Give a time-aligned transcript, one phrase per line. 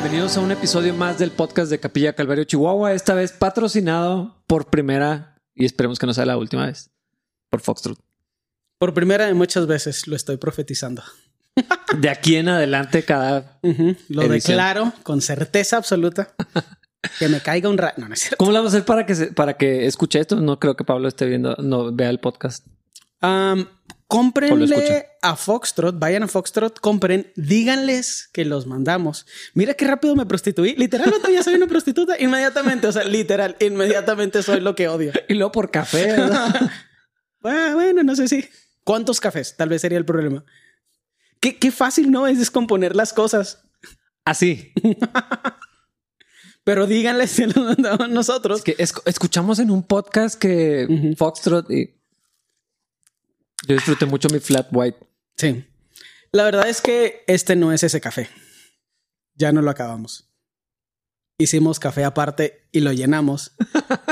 [0.00, 4.66] bienvenidos a un episodio más del podcast de Capilla Calvario Chihuahua, esta vez patrocinado por
[4.66, 6.90] primera y esperemos que no sea la última vez
[7.48, 7.98] por Foxtrot.
[8.78, 11.02] Por primera de muchas veces lo estoy profetizando.
[12.00, 14.30] De aquí en adelante cada Lo Edición.
[14.30, 16.34] declaro con certeza absoluta.
[17.20, 17.94] que me caiga un rayo.
[17.98, 18.36] No, no es cierto.
[18.38, 20.36] ¿Cómo lo vamos a hacer para que se- para que escuche esto?
[20.40, 22.66] No creo que Pablo esté viendo, no vea el podcast.
[23.22, 23.68] Lo
[24.06, 29.26] cómprenle a Foxtrot, vayan a Foxtrot, compren, díganles que los mandamos.
[29.54, 30.74] Mira qué rápido me prostituí.
[30.76, 32.86] Literal, otro día soy una prostituta inmediatamente.
[32.86, 35.12] O sea, literal, inmediatamente soy lo que odio.
[35.28, 36.16] Y luego por café.
[37.46, 38.42] Ah, bueno, no sé si.
[38.84, 39.54] ¿Cuántos cafés?
[39.54, 40.42] Tal vez sería el problema.
[41.40, 43.62] Qué, qué fácil no es descomponer las cosas.
[44.24, 44.72] Así.
[46.64, 48.58] Pero díganles que los mandamos nosotros.
[48.60, 51.14] Es que es- escuchamos en un podcast que.
[51.18, 51.94] Foxtrot y
[53.66, 54.98] yo disfruté mucho mi flat white.
[55.36, 55.64] Sí.
[56.32, 58.28] La verdad es que este no es ese café.
[59.36, 60.30] Ya no lo acabamos.
[61.36, 63.52] Hicimos café aparte y lo llenamos.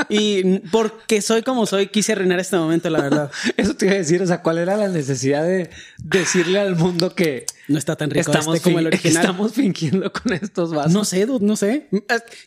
[0.09, 3.31] y porque soy como soy, quise arruinar este momento, la verdad.
[3.57, 7.15] Eso te iba a decir, o sea, ¿cuál era la necesidad de decirle al mundo
[7.15, 9.21] que No está tan rico estamos, este como el original.
[9.21, 10.91] estamos fingiendo con estos vasos?
[10.91, 11.87] No sé, dude, no sé.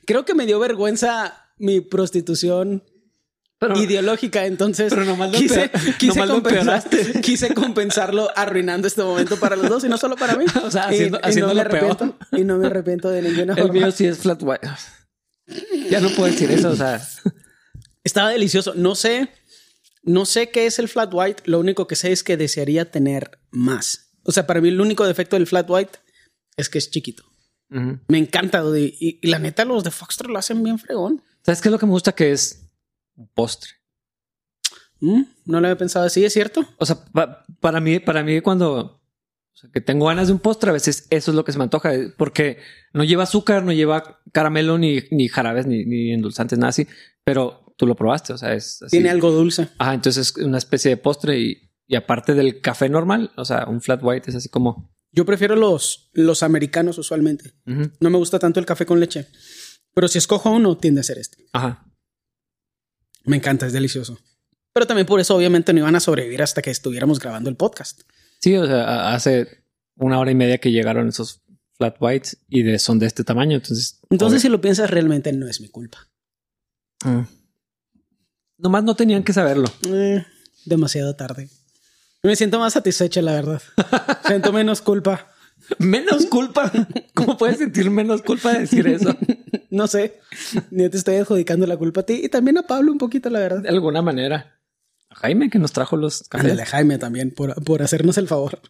[0.05, 2.83] Creo que me dio vergüenza mi prostitución
[3.59, 7.21] pero, ideológica, entonces Pero nomás lo quise, quise, nomás lo compensar- empeoraste.
[7.23, 10.45] quise compensarlo arruinando este momento para los dos y no solo para mí.
[10.63, 12.41] O sea, Y- haciendo- y, no me arrepiento, peor.
[12.41, 13.73] y no me arrepiento de ninguna el forma.
[13.73, 14.69] mío sí es flat white.
[15.91, 17.01] Ya no puedo decir eso, o sea,
[18.05, 18.75] Estaba delicioso.
[18.77, 19.29] No sé,
[20.03, 21.43] no sé qué es el flat white.
[21.47, 24.13] Lo único que sé es que desearía tener más.
[24.25, 25.98] O sea, para mí el único defecto del flat white
[26.57, 27.25] es que es chiquito.
[27.69, 28.81] Me encanta dude.
[28.81, 31.23] y, y la neta los de Foxtrot lo hacen bien fregón.
[31.45, 32.13] ¿sabes qué es lo que me gusta?
[32.13, 32.66] Que es
[33.17, 33.70] un postre.
[35.00, 36.64] Mm, no lo había pensado así, ¿es cierto?
[36.78, 39.02] O sea, pa- para mí, para mí cuando
[39.52, 41.58] o sea, que tengo ganas de un postre, a veces eso es lo que se
[41.58, 42.58] me antoja, eh, porque
[42.92, 46.86] no lleva azúcar, no lleva caramelo, ni, ni jarabes, ni, ni endulzantes, nada así.
[47.24, 48.96] Pero tú lo probaste, o sea, es así.
[48.96, 49.68] Tiene algo dulce.
[49.79, 53.67] Ajá, entonces es una especie de postre y, y aparte del café normal, o sea,
[53.67, 54.95] un flat white es así como...
[55.12, 57.55] Yo prefiero los, los americanos usualmente.
[57.64, 59.27] No me gusta tanto el café con leche.
[59.95, 61.39] Pero si escojo uno, tiende a ser este.
[61.55, 61.86] Ajá.
[63.27, 64.19] Me encanta, es delicioso.
[64.73, 68.03] Pero también por eso obviamente no iban a sobrevivir hasta que estuviéramos grabando el podcast.
[68.41, 69.64] Sí, o sea, hace
[69.97, 71.42] una hora y media que llegaron esos
[71.77, 74.01] flat whites y de, son de este tamaño, entonces...
[74.11, 76.09] Entonces, si lo piensas, realmente no es mi culpa.
[77.05, 77.23] Mm.
[78.59, 79.69] Nomás no tenían que saberlo.
[79.89, 80.25] Eh,
[80.65, 81.48] demasiado tarde.
[82.23, 83.63] Me siento más satisfecha, la verdad.
[84.27, 85.33] siento menos culpa.
[85.79, 86.71] Menos culpa.
[87.15, 89.15] ¿Cómo puedes sentir menos culpa de decir eso?
[89.69, 90.21] No sé.
[90.71, 93.41] Ni te estoy adjudicando la culpa a ti y también a Pablo un poquito, la
[93.41, 93.63] verdad.
[93.63, 94.59] De alguna manera.
[95.11, 96.59] A Jaime que nos trajo los cafés.
[96.59, 98.61] A Jaime también por, por hacernos el favor.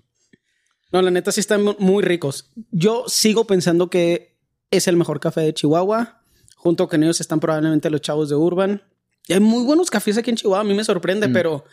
[0.91, 2.51] No, la neta sí están mu- muy ricos.
[2.73, 4.37] Yo sigo pensando que
[4.71, 6.23] es el mejor café de Chihuahua.
[6.57, 8.83] Junto con ellos están probablemente los chavos de Urban.
[9.29, 10.61] Y hay muy buenos cafés aquí en Chihuahua.
[10.63, 11.33] A mí me sorprende, Mm.
[11.33, 11.65] pero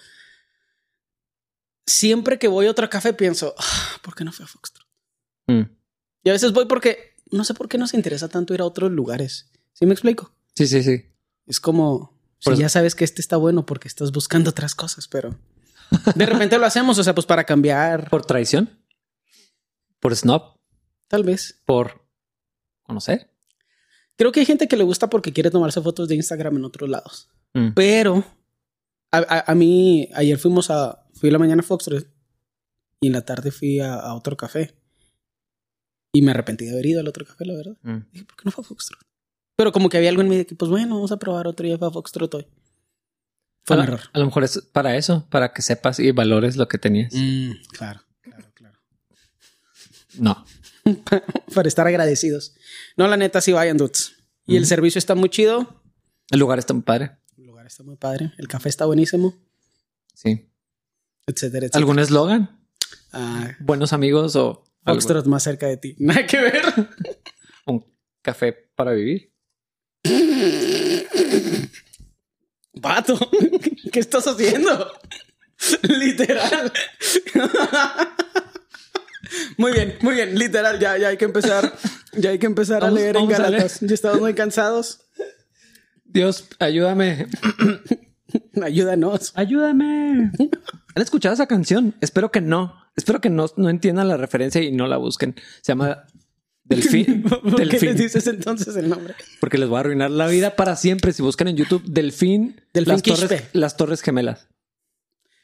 [1.86, 4.83] siempre que voy a otro café pienso, "Ah, ¿por qué no fui a Foxtrot?
[5.48, 5.62] Mm.
[6.24, 8.92] Y a veces voy porque no sé por qué nos interesa tanto ir a otros
[8.92, 9.52] lugares.
[9.74, 10.32] ¿Sí me explico?
[10.56, 11.06] Sí, sí, sí.
[11.48, 15.36] Es como si ya sabes que este está bueno porque estás buscando otras cosas, pero
[16.16, 18.70] de repente lo hacemos, o sea, pues para cambiar, ¿Por traición?
[20.00, 20.58] ¿Por snob?
[21.08, 21.62] tal vez.
[21.66, 22.02] ¿Por
[22.84, 23.30] conocer?
[24.18, 26.90] Creo que hay gente que le gusta porque quiere tomarse fotos de Instagram en otros
[26.90, 27.74] lados, Mm.
[27.76, 28.24] pero
[29.12, 32.08] a, a- a mí ayer fuimos a, fui a la mañana a Foxtrot
[33.00, 34.74] y en la tarde fui a, a otro café
[36.14, 37.78] y me arrepentí de haber ido al otro café, la verdad.
[37.82, 37.98] Mm.
[38.12, 39.02] Dije, ¿por qué no fue a Foxtrot?
[39.56, 41.66] Pero como que había algo en mí de que, pues bueno, vamos a probar otro
[41.66, 42.48] día fue a Foxtrot hoy.
[43.64, 44.02] Fue un error.
[44.12, 47.14] a lo mejor es para eso, para que sepas y valores lo que tenías.
[47.14, 48.80] Mm, claro, claro, claro.
[50.20, 50.46] No.
[51.56, 52.54] para estar agradecidos.
[52.96, 54.16] No, la neta, sí vayan, dudes.
[54.46, 55.82] Y el servicio está muy chido.
[56.30, 57.18] El lugar está muy padre.
[57.38, 58.34] El lugar está muy padre.
[58.38, 59.34] El café está buenísimo.
[60.14, 60.50] Sí.
[61.26, 61.80] Etcétera, etcétera.
[61.80, 62.60] ¿Algún eslogan?
[63.14, 65.96] Ah, ¿Buenos amigos o Foxtrot más cerca de ti.
[66.00, 66.64] Nada que ver.
[67.66, 67.86] un
[68.22, 69.32] café para vivir?
[72.76, 73.18] Vato,
[73.92, 74.92] ¿qué estás haciendo?
[75.84, 76.72] Literal.
[79.58, 80.80] Muy bien, muy bien, literal.
[80.80, 81.74] Ya, ya hay que empezar.
[82.14, 83.80] Ya hay que empezar Vamos- a leer en a Galatas.
[83.82, 85.02] Ya estamos muy cansados.
[86.04, 87.28] Dios, ayúdame.
[88.62, 89.32] Ayúdanos.
[89.36, 90.32] Ayúdame.
[90.96, 91.96] ¿Han escuchado esa canción?
[92.02, 92.76] Espero que no.
[92.96, 95.36] Espero que no, no entiendan la referencia y no la busquen.
[95.62, 96.06] Se llama
[96.64, 97.24] Delfín.
[97.30, 97.90] ¿Por qué Delfín.
[97.90, 99.16] les dices entonces el nombre?
[99.40, 101.14] Porque les voy a arruinar la vida para siempre.
[101.14, 104.48] Si buscan en YouTube Delfín, Delfín las, torres, las Torres Gemelas.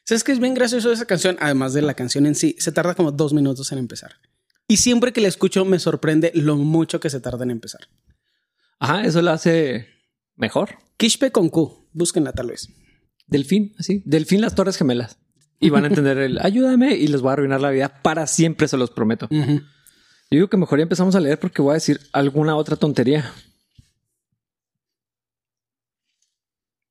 [0.03, 1.37] ¿Sabes que es bien gracioso esa canción?
[1.39, 4.15] Además de la canción en sí, se tarda como dos minutos en empezar.
[4.67, 7.81] Y siempre que la escucho me sorprende lo mucho que se tarda en empezar.
[8.79, 9.87] Ajá, eso la hace
[10.39, 10.79] mejor.
[10.97, 12.69] Kishpe con Q, búsquenla tal vez.
[13.27, 14.01] Delfín, así.
[14.05, 15.19] Delfín las Torres Gemelas.
[15.59, 18.67] Y van a entender el ayúdame y les voy a arruinar la vida para siempre,
[18.67, 19.27] se los prometo.
[19.29, 19.61] Yo
[20.31, 23.31] digo que mejor ya empezamos a leer porque voy a decir alguna otra tontería.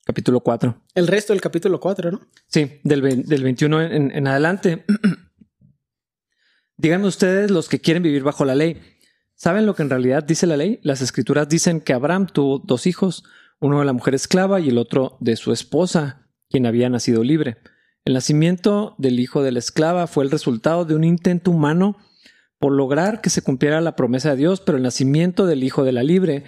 [0.05, 0.85] Capítulo 4.
[0.95, 2.21] El resto del capítulo 4, ¿no?
[2.47, 4.85] Sí, del, del 21 en, en adelante.
[6.77, 8.81] Díganme ustedes los que quieren vivir bajo la ley.
[9.39, 10.81] ¿Saben lo que en realidad dice la ley?
[10.83, 13.23] Las escrituras dicen que Abraham tuvo dos hijos,
[13.61, 17.59] uno de la mujer esclava y el otro de su esposa, quien había nacido libre.
[18.05, 21.99] El nacimiento del hijo de la esclava fue el resultado de un intento humano
[22.59, 25.93] por lograr que se cumpliera la promesa de Dios, pero el nacimiento del hijo de
[25.93, 26.43] la libre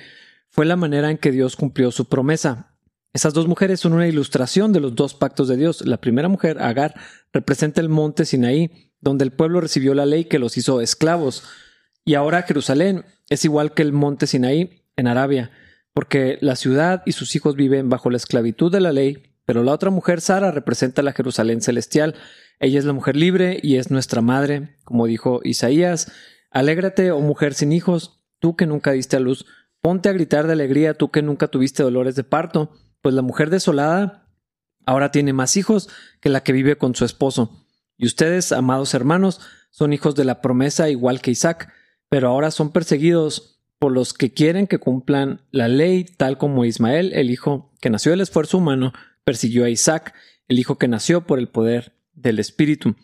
[0.49, 2.75] fue la manera en que Dios cumplió su promesa.
[3.13, 5.87] Esas dos mujeres son una ilustración de los dos pactos de Dios.
[5.87, 6.97] La primera mujer, Agar,
[7.33, 11.45] representa el monte Sinaí, donde el pueblo recibió la ley que los hizo esclavos.
[12.05, 15.50] Y ahora Jerusalén es igual que el monte Sinaí en Arabia,
[15.93, 19.73] porque la ciudad y sus hijos viven bajo la esclavitud de la ley, pero la
[19.73, 22.14] otra mujer, Sara, representa la Jerusalén celestial.
[22.61, 26.12] Ella es la mujer libre y es nuestra madre, como dijo Isaías.
[26.50, 29.47] Alégrate, oh mujer sin hijos, tú que nunca diste a luz.
[29.81, 33.50] Ponte a gritar de alegría, tú que nunca tuviste dolores de parto, pues la mujer
[33.50, 34.29] desolada
[34.87, 35.88] ahora tiene más hijos
[36.20, 37.64] que la que vive con su esposo.
[37.97, 41.73] Y ustedes, amados hermanos, son hijos de la promesa igual que Isaac,
[42.11, 47.15] pero ahora son perseguidos por los que quieren que cumplan la ley, tal como Ismael,
[47.15, 48.93] el hijo que nació del esfuerzo humano,
[49.25, 50.12] persiguió a Isaac,
[50.49, 52.97] el hijo que nació por el poder del Espíritu.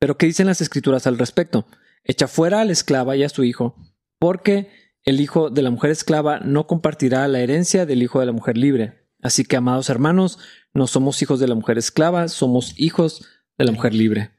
[0.00, 1.66] Pero ¿qué dicen las escrituras al respecto?
[2.02, 3.76] Echa fuera a la esclava y a su hijo,
[4.18, 4.70] porque
[5.04, 8.56] el hijo de la mujer esclava no compartirá la herencia del hijo de la mujer
[8.56, 9.06] libre.
[9.22, 10.38] Así que, amados hermanos,
[10.74, 14.30] no somos hijos de la mujer esclava, somos hijos de la mujer libre.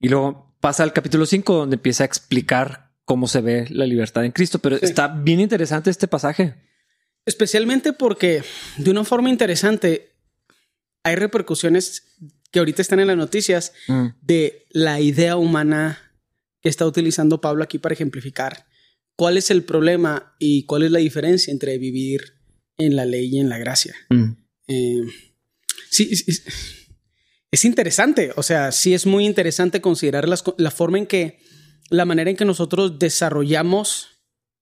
[0.00, 4.24] Y luego pasa al capítulo 5 donde empieza a explicar cómo se ve la libertad
[4.24, 4.58] en Cristo.
[4.58, 4.84] Pero Sí.
[4.84, 6.54] está bien interesante este pasaje.
[7.24, 8.42] Especialmente porque
[8.76, 10.12] de una forma interesante
[11.04, 12.16] hay repercusiones
[12.50, 13.72] que ahorita están en las noticias
[14.22, 15.98] de la idea humana
[16.62, 18.66] que está utilizando Pablo aquí para ejemplificar
[19.16, 22.34] cuál es el problema y cuál es la diferencia entre vivir
[22.78, 23.94] en la ley y en la gracia.
[24.08, 24.30] Mm.
[24.68, 25.02] Eh,
[25.90, 26.42] sí, es,
[27.50, 28.32] es- es interesante.
[28.36, 31.38] O sea, sí es muy interesante considerar las la forma en que,
[31.90, 34.08] la manera en que nosotros desarrollamos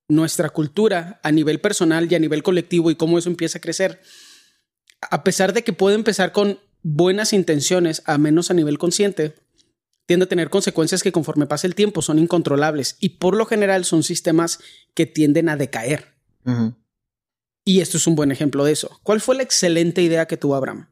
[0.08, 4.00] nuestra cultura a nivel personal y a nivel colectivo y cómo eso empieza a crecer.
[5.10, 9.34] A pesar de que puede empezar con buenas intenciones, a menos a nivel consciente,
[10.06, 13.84] tiende a tener consecuencias que conforme pasa el tiempo son incontrolables y por lo general
[13.84, 14.60] son sistemas
[14.94, 16.14] que tienden a decaer.
[17.64, 19.00] Y esto es un buen ejemplo de eso.
[19.02, 20.88] ¿Cuál fue la excelente idea que tuvo Abraham?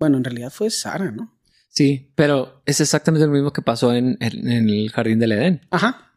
[0.00, 1.38] Bueno, en realidad fue Sara, ¿no?
[1.68, 5.60] Sí, pero es exactamente lo mismo que pasó en, en- en el jardín del Edén.
[5.70, 6.12] Ajá.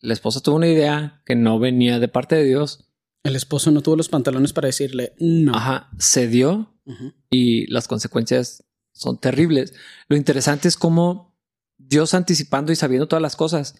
[0.00, 2.84] La esposa tuvo una idea que no venía de parte de Dios.
[3.22, 5.54] El esposo no tuvo los pantalones para decirle no.
[5.54, 7.14] Ajá, se dio Ujú.
[7.30, 9.72] y las consecuencias son terribles.
[10.08, 11.34] Lo interesante es cómo
[11.78, 13.76] Dios anticipando y sabiendo todas las cosas.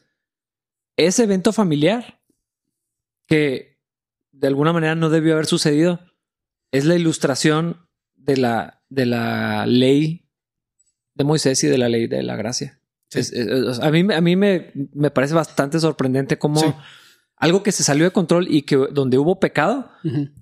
[0.96, 2.20] Ese evento familiar
[3.26, 3.78] que
[4.32, 6.00] de alguna manera no debió haber sucedido
[6.72, 10.26] es la ilustración de la, de la ley
[11.14, 12.78] de Moisés y de la ley de la gracia.
[13.08, 13.20] Sí.
[13.20, 16.66] Es- es- es- a mí, a mí me, me parece bastante sorprendente cómo Sí.
[17.36, 19.90] algo que se salió de control y que donde hubo pecado,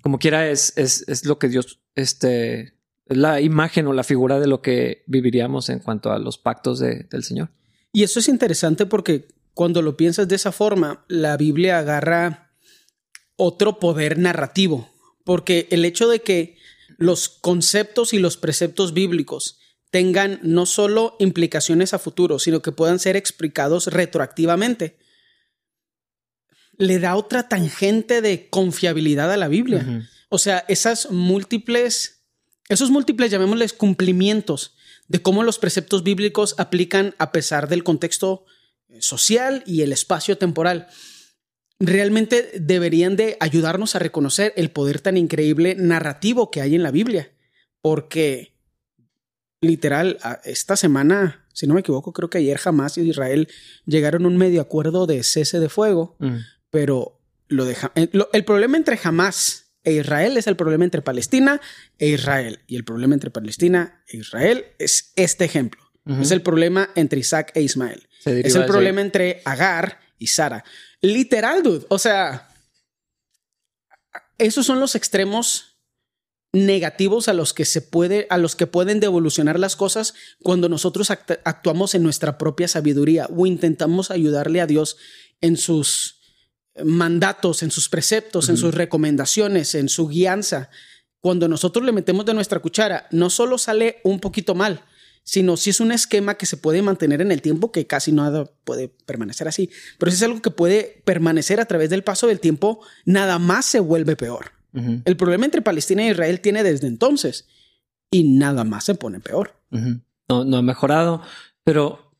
[0.01, 2.73] como quiera, es, es, es lo que Dios, este,
[3.05, 6.79] es la imagen o la figura de lo que viviríamos en cuanto a los pactos
[6.79, 7.49] de- del Señor.
[7.91, 12.51] Y eso es interesante porque cuando lo piensas de esa forma, la Biblia agarra
[13.35, 14.89] otro poder narrativo.
[15.23, 16.57] Porque el hecho de que
[16.99, 22.99] los conceptos y los preceptos bíblicos tengan no solo implicaciones a futuro, sino que puedan
[22.99, 24.99] ser explicados retroactivamente,
[26.77, 30.07] le da otra tangente de confiabilidad a la Biblia.
[30.29, 32.21] O sea, esas múltiples,
[32.69, 34.75] esos múltiples, llamémosles cumplimientos
[35.07, 38.45] de cómo los preceptos bíblicos aplican a pesar del contexto
[38.99, 40.87] social y el espacio temporal.
[41.79, 46.91] Realmente deberían de ayudarnos a reconocer el poder tan increíble narrativo que hay en la
[46.91, 47.31] Biblia.
[47.81, 48.53] Porque,
[49.61, 53.47] literal, esta semana, si no me equivoco, creo que ayer jamás y Israel
[53.85, 56.37] llegaron a un medio acuerdo de cese de fuego Mm.
[56.69, 61.01] pero lo deja, el, lo- el problema entre Hamas e Israel es el problema entre
[61.01, 61.59] Palestina
[61.97, 62.59] e Israel.
[62.67, 65.81] Y el problema entre Palestina e Israel es este ejemplo.
[66.21, 68.07] Es el problema entre Isaac e Ismael.
[68.25, 70.63] Es el de- problema entre Agar y Sara.
[71.01, 71.85] Literal, dude.
[71.89, 72.49] O sea,
[74.37, 75.77] esos son los extremos
[76.51, 81.11] negativos a los que se puede, a los que pueden devolucionar las cosas cuando nosotros
[81.11, 84.97] actuamos en nuestra propia sabiduría o intentamos ayudarle a Dios
[85.41, 86.19] en sus
[86.83, 90.69] mandatos, en sus preceptos, en sus recomendaciones, en su guianza.
[91.19, 94.83] Cuando nosotros le metemos de nuestra cuchara, no solo sale un poquito mal,
[95.29, 98.49] sino si es un esquema que se puede mantener en el tiempo, que casi nada
[98.63, 99.69] puede permanecer así,
[99.99, 103.65] pero si es algo que puede permanecer a través del paso del tiempo, nada más
[103.65, 104.53] se vuelve peor.
[104.73, 107.47] El problema entre Palestina e Israel tiene desde entonces
[108.09, 109.53] y nada más se pone peor.
[109.69, 111.21] no, no ha mejorado,
[111.63, 112.11] pero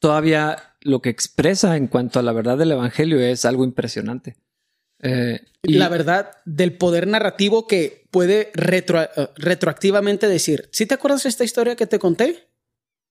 [0.00, 4.36] todavía lo que expresa en cuanto a la verdad del Evangelio es algo impresionante.
[5.02, 11.30] Eh, la verdad del poder narrativo que puede eh, retroactivamente decir, si te acuerdas de
[11.30, 12.48] esta historia que te conté?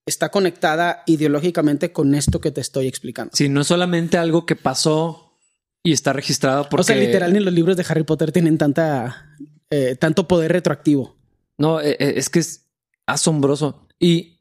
[0.05, 3.31] Está conectada ideológicamente con esto que te estoy explicando.
[3.35, 5.37] Sí, no es solamente algo que pasó
[5.83, 6.81] y está registrado porque...
[6.81, 9.35] O sea, literal, ni los libros de Harry Potter tienen tanta,
[9.69, 11.17] eh, tanto poder retroactivo.
[11.57, 12.69] No, eh, eh, es que es
[13.05, 13.85] asombroso.
[13.99, 14.39] Y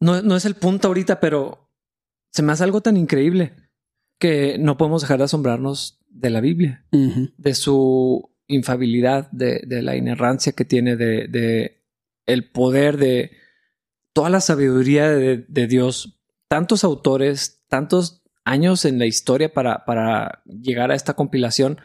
[0.00, 1.70] no, no es el punto ahorita, pero
[2.32, 3.54] se me hace algo tan increíble
[4.18, 9.96] que no podemos dejar de asombrarnos de la Biblia, de su infabilidad, de, de, la
[9.96, 11.82] inerrancia que tiene, de, de,
[12.26, 13.32] el poder de
[14.12, 16.18] toda la sabiduría de, de Dios.
[16.48, 21.80] Tantos autores, tantos años en la historia para, para llegar a esta compilación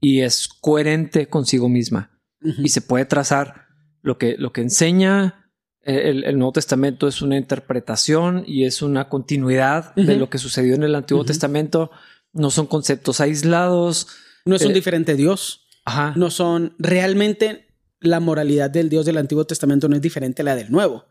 [0.00, 2.10] y es coherente consigo misma.
[2.58, 3.68] Y se puede trazar
[4.02, 5.44] lo que, lo que enseña
[5.82, 10.74] eh, el, Nuevo Testamento es una interpretación y es una continuidad de lo que sucedió
[10.74, 11.90] en el Antiguo Testamento.
[12.32, 14.08] No son conceptos aislados.
[14.44, 15.63] No es un eh, diferente Dios.
[15.84, 16.14] Ajá.
[16.16, 17.68] No son realmente
[18.00, 21.06] la moralidad del Dios del Antiguo Testamento no es diferente a la del Nuevo.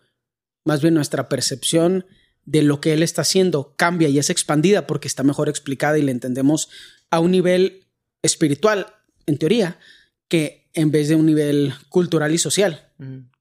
[0.66, 2.06] Más bien nuestra percepción
[2.46, 6.02] de lo que él está haciendo cambia y es expandida porque está mejor explicada y
[6.02, 6.70] le entendemos
[7.10, 7.88] a un nivel
[8.22, 8.88] espiritual,
[9.26, 9.80] en teoría,
[10.28, 12.90] que en vez de un nivel cultural y social.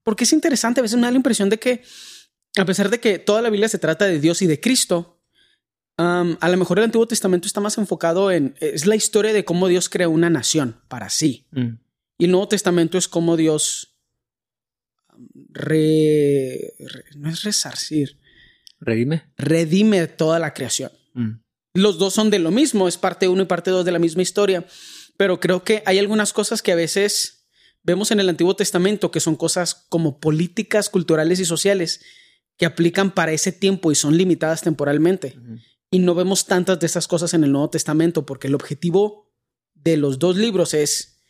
[0.03, 1.83] Porque es interesante, a veces me da la impresión de que,
[2.57, 5.12] a pesar de que toda la Biblia se trata de Dios y de Cristo,
[5.97, 9.67] a lo mejor el Antiguo Testamento está más enfocado en, es la historia de cómo
[9.67, 11.45] Dios creó una nación para sí.
[11.51, 11.77] Mm.
[12.17, 13.95] Y el Nuevo Testamento es cómo Dios
[15.51, 16.73] re,
[17.15, 18.17] no es resarcir,
[18.83, 19.23] Redime.
[19.37, 20.91] Redime toda la creación.
[21.13, 21.39] Mm.
[21.75, 24.21] Los dos son de lo mismo, es parte uno y parte dos de la misma
[24.21, 24.65] historia,
[25.17, 27.47] pero creo que hay algunas cosas que a veces
[27.81, 32.01] vemos en el Antiguo Testamento que son cosas como políticas, culturales y sociales
[32.57, 35.35] que aplican para ese tiempo y son limitadas temporalmente.
[35.93, 39.31] Y no vemos tantas de esas cosas en el Nuevo Testamento porque el objetivo
[39.75, 41.21] de los dos libros es,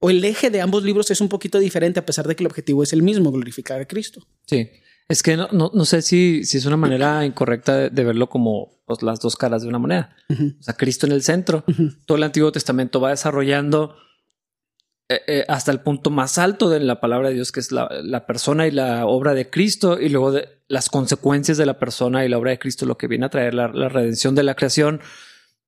[0.00, 2.48] o el eje de ambos libros es un poquito diferente a pesar de que el
[2.48, 4.26] objetivo es el mismo, glorificar a Cristo.
[4.44, 4.68] Sí.
[5.08, 8.82] Es que no, no, no sé si, si, es una manera incorrecta de, verlo como
[8.86, 10.16] pues, las dos caras de una moneda.
[10.28, 11.64] O sea, Cristo en el centro.
[12.04, 13.96] Todo el Antiguo Testamento va desarrollando
[15.08, 17.88] eh, eh, hasta el punto más alto de la palabra de Dios, que es la,
[18.02, 22.24] la, persona y la obra de Cristo, y luego de las consecuencias de la persona
[22.24, 24.54] y la obra de Cristo, lo que viene a traer la, la redención de la
[24.54, 25.00] creación,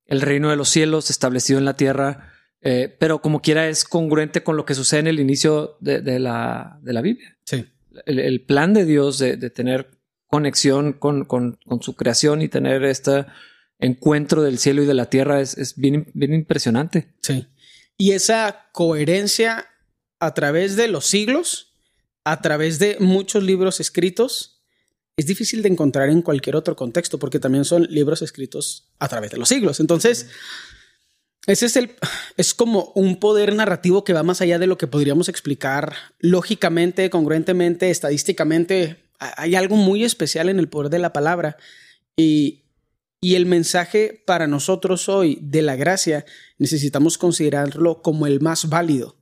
[0.07, 2.33] el reino de los cielos establecido en la tierra.
[2.63, 6.19] Eh, pero como quiera es congruente con lo que sucede en el inicio de, de,
[6.19, 7.39] la, de la Biblia.
[7.45, 7.65] Sí
[8.07, 9.89] el, plan de Dios de, tener
[10.27, 11.27] conexión con,
[11.81, 13.27] su creación y tener este
[13.79, 17.09] encuentro del cielo y de la tierra es, bien, bien impresionante.
[17.23, 17.47] Sí.
[18.01, 19.67] Y esa coherencia
[20.21, 21.75] a través de los siglos,
[22.25, 24.63] a través de muchos libros escritos,
[25.19, 29.33] es difícil de encontrar en cualquier otro contexto, porque también son libros escritos a través
[29.33, 29.81] de los siglos.
[29.81, 30.29] Entonces,
[31.47, 31.91] ese es el,
[32.39, 37.11] es como un poder narrativo que va más allá de lo que podríamos explicar lógicamente,
[37.11, 39.11] congruentemente, estadísticamente.
[39.19, 41.59] Hay algo muy especial en el poder de la palabra
[42.17, 42.65] y,
[43.21, 46.25] y el mensaje para nosotros hoy de la gracia
[46.59, 49.17] necesitamos considerarlo como el más válido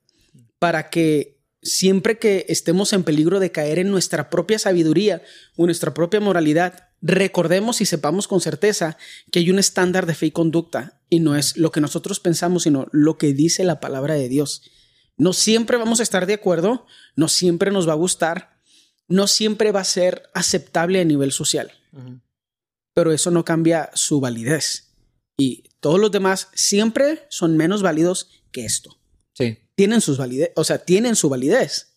[0.59, 5.23] para que siempre que estemos en peligro de caer en nuestra propia sabiduría
[5.57, 8.97] o nuestra propia moralidad, recordemos y sepamos con certeza
[9.31, 12.65] que hay un estándar de fe y conducta y no es lo que nosotros pensamos,
[12.65, 14.63] sino lo que dice la palabra de Dios.
[15.17, 16.87] No siempre vamos a estar de acuerdo,
[17.17, 18.57] no siempre nos va a gustar,
[19.09, 21.73] no siempre va a ser aceptable a nivel social,
[22.99, 24.93] pero eso no cambia su validez.
[25.39, 28.99] Y todos los demás siempre son menos válidos que esto.
[29.35, 29.57] Sí.
[29.77, 31.97] Tienen sus validez, o sea, tienen su validez,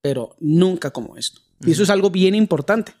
[0.00, 1.40] pero nunca como esto.
[1.58, 2.94] Y eso es algo bien importante.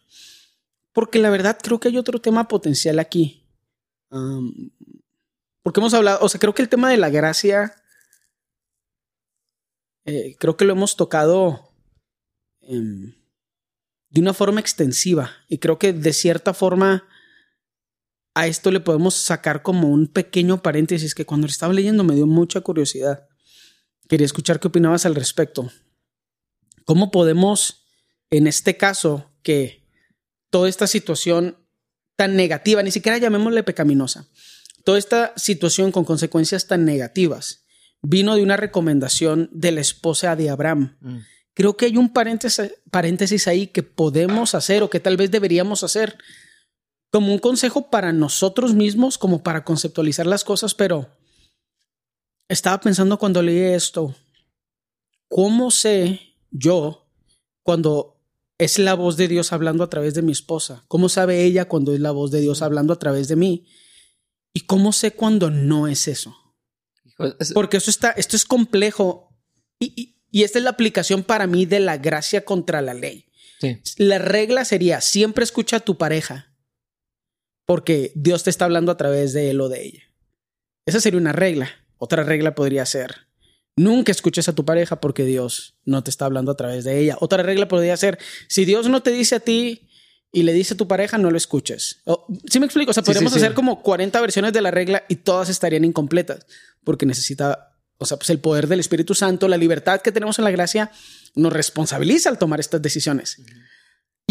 [0.92, 3.46] Porque la verdad creo que hay otro tema potencial aquí.
[5.62, 7.72] porque hemos hablado, o sea, creo que el tema de la gracia,
[10.06, 11.72] eh, creo que lo hemos tocado
[12.62, 13.14] em,
[14.10, 15.30] de una forma extensiva.
[15.46, 17.06] Y creo que de cierta forma
[18.34, 22.26] a esto le podemos sacar como un pequeño paréntesis que cuando estaba leyendo me dio
[22.26, 23.28] mucha curiosidad.
[24.08, 25.70] Quería escuchar qué opinabas al respecto.
[26.84, 27.86] ¿Cómo podemos,
[28.30, 29.86] en este caso, que
[30.50, 31.56] toda esta situación
[32.16, 34.28] tan negativa, ni siquiera llamémosle pecaminosa,
[34.84, 37.64] toda esta situación con consecuencias tan negativas,
[38.02, 40.96] vino de una recomendación de la esposa de Abraham.
[41.00, 41.18] Mm.
[41.54, 45.84] Creo que hay un paréntesis, paréntesis ahí que podemos hacer o que tal vez deberíamos
[45.84, 46.18] hacer
[47.12, 51.14] como un consejo para nosotros mismos, como para conceptualizar las cosas, pero
[52.48, 54.14] estaba pensando cuando leí esto,
[55.28, 57.06] ¿cómo sé yo
[57.62, 58.18] cuando
[58.56, 60.84] es la voz de Dios hablando a través de mi esposa?
[60.88, 63.66] ¿Cómo sabe ella cuando es la voz de Dios hablando a través de mí?
[64.54, 66.34] ¿Y cómo sé cuando no es eso?
[67.52, 69.36] Porque eso está, esto es complejo
[69.78, 73.26] y, y, esta es la aplicación para mí de la gracia contra la ley.
[73.98, 76.51] La regla sería siempre escucha a tu pareja
[77.66, 80.02] porque Dios te está hablando a través de él o de ella.
[80.86, 81.70] Esa sería una regla.
[81.98, 83.32] Otra regla podría ser
[83.76, 87.16] nunca escuches a tu pareja porque Dios no te está hablando a través de ella.
[87.20, 89.88] Otra regla podría ser si Dios no te dice a ti
[90.30, 92.02] y le dice a tu pareja, no lo escuches.
[92.50, 92.90] ¿Sí me explico?
[92.90, 96.46] O sea, podríamos hacer como 40 versiones de la regla y todas estarían incompletas
[96.84, 100.44] porque necesita, o sea, pues el poder del Espíritu Santo, la libertad que tenemos en
[100.44, 100.90] la gracia,
[101.34, 103.40] nos responsabiliza al tomar estas decisiones.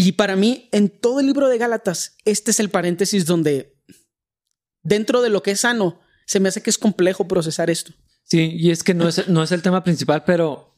[0.02, 3.76] Y para mí, en todo el libro de Gálatas, este es el paréntesis donde,
[4.82, 7.92] dentro de lo que es sano, se me hace que es complejo procesar esto.
[8.24, 10.74] Sí, y es que no es, no es el tema principal, pero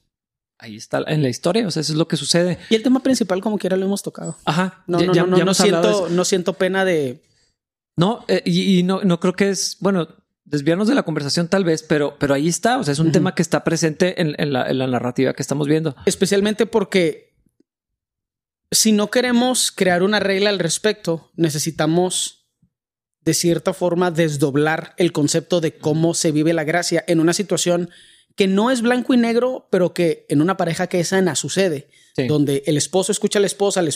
[0.58, 2.58] ahí está en la historia, o sea, eso es lo que sucede.
[2.68, 4.36] Y el tema principal, como quiera, lo hemos tocado.
[4.44, 4.84] Ajá.
[4.86, 7.22] No, no, no, no, no siento, no siento pena de.
[7.96, 10.08] No, eh, y, no, no creo que es, bueno,
[10.44, 13.34] desviarnos de la conversación tal vez, pero, pero ahí está, o sea, es un tema
[13.34, 15.96] que está presente en, la, en la narrativa que estamos viendo.
[16.04, 17.23] Especialmente porque
[18.74, 22.46] si no queremos crear una regla al respecto, necesitamos
[23.24, 27.90] de cierta forma desdoblar el concepto de cómo se vive la gracia en una situación
[28.36, 31.88] que no es blanco y negro, pero que en una pareja que es sana sucede,
[32.28, 33.88] donde el esposo escucha a la esposa, la,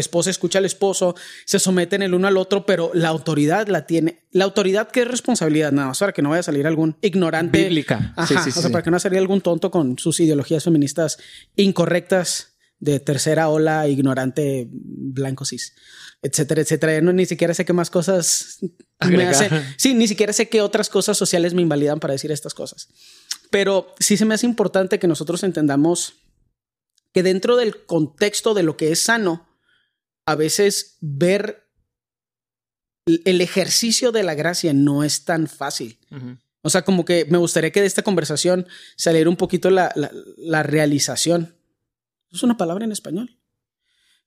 [0.00, 1.14] esposa escucha al esposo,
[1.46, 4.24] se someten el uno al otro, pero la autoridad la tiene.
[4.32, 7.58] La autoridad que es responsabilidad, nada más para que no vaya a salir algún ignorante.
[7.58, 8.12] Bíblica.
[8.16, 11.18] Ajá, o sea, para que no vaya algún tonto con sus ideologías feministas
[11.56, 15.72] incorrectas de tercera ola, ignorante, blanco cis
[16.22, 17.00] etcétera, etcétera.
[17.00, 18.58] no, ni siquiera sé qué más cosas
[19.00, 19.50] me hacen.
[19.76, 22.88] Sí, ni siquiera sé qué otras cosas sociales me invalidan para decir estas cosas.
[23.50, 26.14] Pero sí se me hace importante que nosotros entendamos
[27.12, 29.48] que dentro del contexto de lo que es sano,
[30.26, 31.68] a veces ver
[33.06, 35.98] el ejercicio de la gracia no es tan fácil.
[36.62, 39.94] O sea, como que me gustaría que de esta conversación saliera un poquito la,
[40.36, 41.55] la realización.
[42.30, 43.38] ¿Es una palabra en español?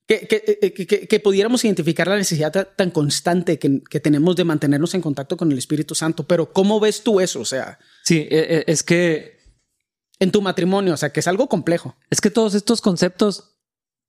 [0.08, 0.26] Eh,
[0.60, 5.36] eh, que, que, pudiéramos identificar la necesidad tan constante que, tenemos de mantenernos en contacto
[5.36, 6.26] con el Espíritu Santo.
[6.26, 7.40] Pero ¿cómo ves tú eso?
[7.40, 7.78] O sea...
[8.02, 9.38] Sí, e, e, es que...
[10.18, 11.96] En tu matrimonio, o sea, que es algo complejo.
[12.10, 13.56] Es que todos estos conceptos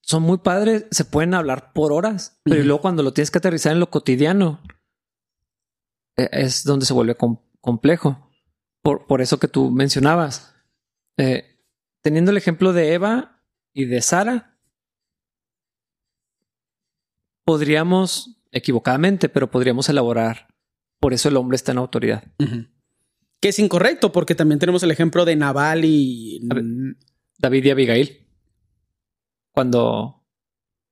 [0.01, 3.71] son muy padres, se pueden hablar por horas, pero luego cuando lo tienes que aterrizar
[3.71, 4.62] en lo cotidiano,
[6.17, 7.15] es donde se vuelve
[7.62, 8.30] complejo.
[8.82, 10.54] Por, por, eso que tú mencionabas.
[11.15, 11.60] Eh,
[12.01, 13.40] teniendo el ejemplo de Eva
[13.73, 14.57] y de Sara,
[17.43, 20.47] podríamos, equivocadamente, pero podríamos elaborar.
[20.99, 22.23] Por eso el hombre está en autoridad.
[23.39, 26.41] Que es incorrecto, porque también tenemos el ejemplo de Naval y
[27.38, 28.27] David y Abigail.
[29.51, 30.23] Cuando.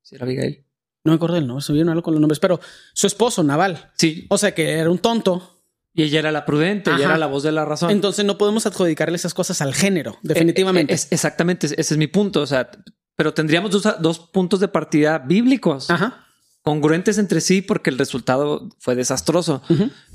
[0.02, 0.66] ¿Sí era Abigail?
[1.04, 2.60] No me acuerdo del nombre, se vieron con los nombres, pero
[2.94, 3.92] su esposo, Naval.
[3.98, 4.26] Sí.
[4.30, 5.59] O sea que era un tonto.
[5.94, 7.92] Y ella era la prudente, ella era la voz de la razón.
[7.92, 10.94] Entonces no podemos adjudicarle esas cosas al género, definitivamente.
[10.94, 12.42] Eh, eh, exactamente, ese es mi punto.
[12.42, 12.70] O sea,
[13.16, 15.90] pero tendríamos dos, dos puntos de partida bíblicos.
[15.90, 16.26] Ajá
[16.62, 19.62] congruentes entre sí porque el resultado fue desastroso.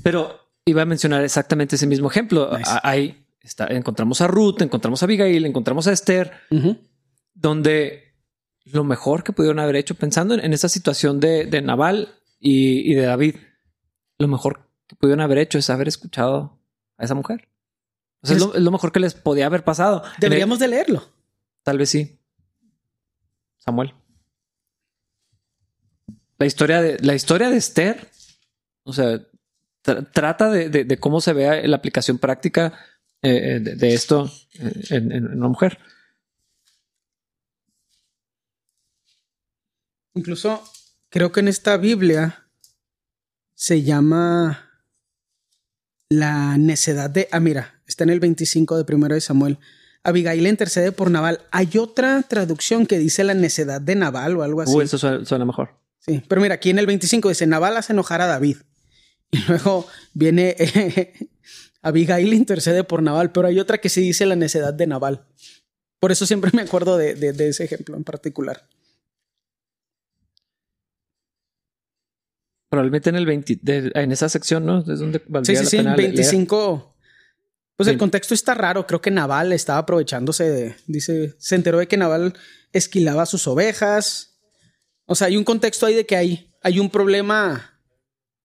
[0.03, 2.49] Pero iba a mencionar exactamente ese mismo ejemplo.
[2.83, 6.31] Ahí está, encontramos a Ruth, encontramos a Abigail, encontramos a Esther,
[7.33, 8.03] donde
[8.63, 13.03] lo mejor que pudieron haber hecho pensando en, esa situación de, de Naval y, de
[13.03, 13.35] David,
[14.17, 16.59] lo mejor que pudieron haber hecho es haber escuchado
[16.97, 17.49] a esa mujer.
[18.23, 20.03] es, lo, mejor que les podía haber pasado.
[20.19, 21.09] Deberíamos de leerlo.
[21.63, 22.19] Tal vez sí.
[23.57, 23.93] Samuel
[26.37, 28.09] la historia de la historia de Esther,
[28.83, 29.21] o sea,
[29.81, 32.73] trata de, cómo se vea la aplicación práctica
[33.21, 35.79] eh, eh, de, esto eh, en, una mujer.
[40.13, 40.63] Incluso
[41.09, 42.47] creo que en esta Biblia
[43.53, 44.64] se llama
[46.09, 47.27] la necedad de.
[47.31, 49.57] Ah, mira, está en el 25 de primero de Samuel.
[50.03, 51.41] Abigail intercede por Naval.
[51.51, 54.75] Hay otra traducción que dice la necedad de Naval o algo así.
[54.75, 55.69] Uh, eso suena mejor.
[55.99, 58.57] Sí, pero mira, aquí en el 25 dice, Naval hace enojar a David.
[59.31, 60.55] Y luego viene
[61.81, 65.25] Abigail intercede por Naval, pero hay otra que sí dice la necedad de Naval.
[65.99, 68.67] Por eso siempre me acuerdo de, de ese ejemplo en particular.
[72.75, 74.79] Probablemente en el 20, en esa sección, ¿no?
[74.79, 76.93] Es donde valdría sí, sí, sí, 25.
[77.77, 78.85] Pues el contexto está raro.
[78.85, 80.75] Creo que Naval estaba aprovechándose de.
[80.85, 82.33] Dice, se enteró de que Naval
[82.73, 84.41] esquilaba sus ovejas.
[85.05, 87.79] O sea, hay un contexto ahí de que hay, hay un problema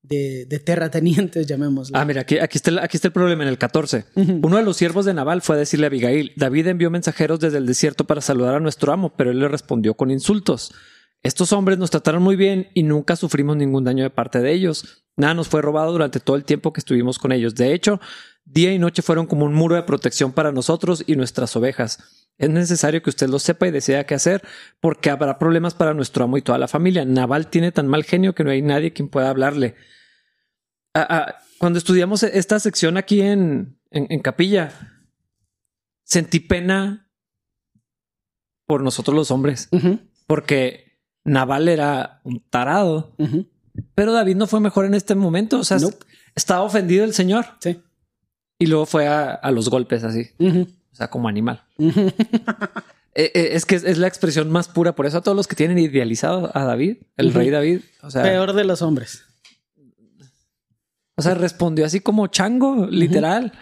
[0.01, 1.99] de, de terratenientes, llamémoslo.
[1.99, 4.05] Ah, mira, aquí, aquí, está el, aquí está el problema en el 14.
[4.15, 7.59] Uno de los siervos de Naval fue a decirle a Abigail: David envió mensajeros desde
[7.59, 10.73] el desierto para saludar a nuestro amo, pero él le respondió con insultos.
[11.23, 15.05] Estos hombres nos trataron muy bien y nunca sufrimos ningún daño de parte de ellos.
[15.17, 17.55] Nada nos fue robado durante todo el tiempo que estuvimos con ellos.
[17.55, 18.01] De hecho,
[18.45, 22.29] día y noche fueron como un muro de protección para nosotros y nuestras ovejas.
[22.39, 24.43] Es necesario que usted lo sepa y decida qué hacer,
[24.81, 27.05] porque habrá problemas para nuestro amo y toda la familia.
[27.05, 29.75] Naval tiene tan mal genio que no hay nadie quien pueda hablarle.
[30.95, 34.73] Ah, ah, cuando estudiamos esta sección aquí en, en Capilla,
[36.03, 37.11] sentí pena
[38.67, 39.69] por nosotros los hombres,
[40.27, 40.90] porque
[41.25, 43.15] Naval era un tarado.
[43.95, 45.59] Pero David no fue mejor en este momento.
[45.59, 45.79] O sea,
[46.35, 47.47] estaba ofendido el señor.
[47.61, 47.81] Sí.
[48.59, 50.31] Y luego fue a, los golpes así.
[50.39, 51.65] O sea, como animal.
[53.13, 54.95] Eh, eh, es que es, la expresión más pura.
[54.95, 57.81] Por eso a todos los que tienen idealizado a David, el rey David.
[58.03, 59.25] O sea, peor de los hombres.
[61.17, 63.53] O sea, respondió así como chango, literal.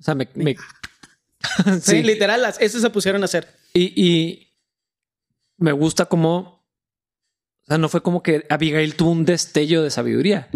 [0.00, 0.28] O sea, me.
[1.80, 2.02] sí.
[2.02, 3.46] literal, eso se pusieron a hacer.
[3.72, 4.52] Y, y
[5.56, 6.55] me gusta como
[7.66, 10.48] o sea, no fue como que Abigail tuvo un destello de sabiduría.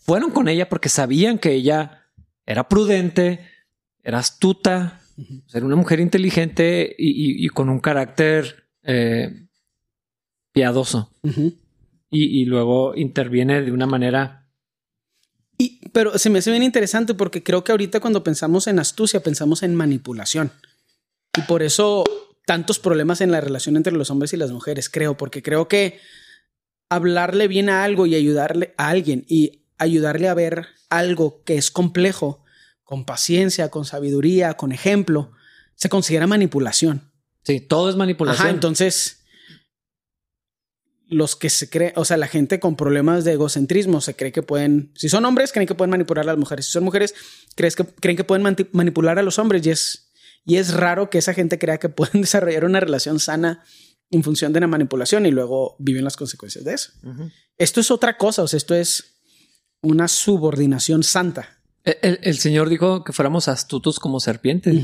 [0.00, 2.10] Fueron con ella porque sabían que ella
[2.44, 3.40] era prudente,
[4.02, 5.00] era astuta,
[5.50, 9.46] era una mujer inteligente y, con un carácter eh,
[10.52, 11.10] piadoso.
[12.10, 14.46] y, luego interviene de una manera.
[15.56, 19.22] Y, pero se me hace bien interesante porque creo que ahorita cuando pensamos en astucia
[19.22, 20.52] pensamos en manipulación.
[21.34, 22.04] Y por eso
[22.44, 25.98] tantos problemas en la relación entre los hombres y las mujeres, creo, porque creo que
[26.94, 31.70] hablarle bien a algo y ayudarle a alguien y ayudarle a ver algo que es
[31.70, 32.44] complejo
[32.84, 35.32] con paciencia, con sabiduría, con ejemplo,
[35.74, 37.10] se considera manipulación.
[37.44, 38.46] Sí, todo es manipulación.
[38.46, 39.24] Ajá, entonces
[41.08, 44.42] los que se creen, o sea, la gente con problemas de egocentrismo se cree que
[44.42, 46.66] pueden, si son hombres, creen que pueden manipular a las mujeres.
[46.66, 47.14] Si son mujeres,
[47.54, 50.12] crees que, creen que pueden manipular a los hombres y es,
[50.44, 53.64] y es raro que esa gente crea que pueden desarrollar una relación sana
[54.12, 56.92] en función de la manipulación y luego viven las consecuencias de eso.
[57.58, 59.20] Esto es otra cosa, o sea, esto es
[59.80, 61.58] una subordinación santa.
[61.84, 64.76] El, Señor dijo que fuéramos astutos como serpientes.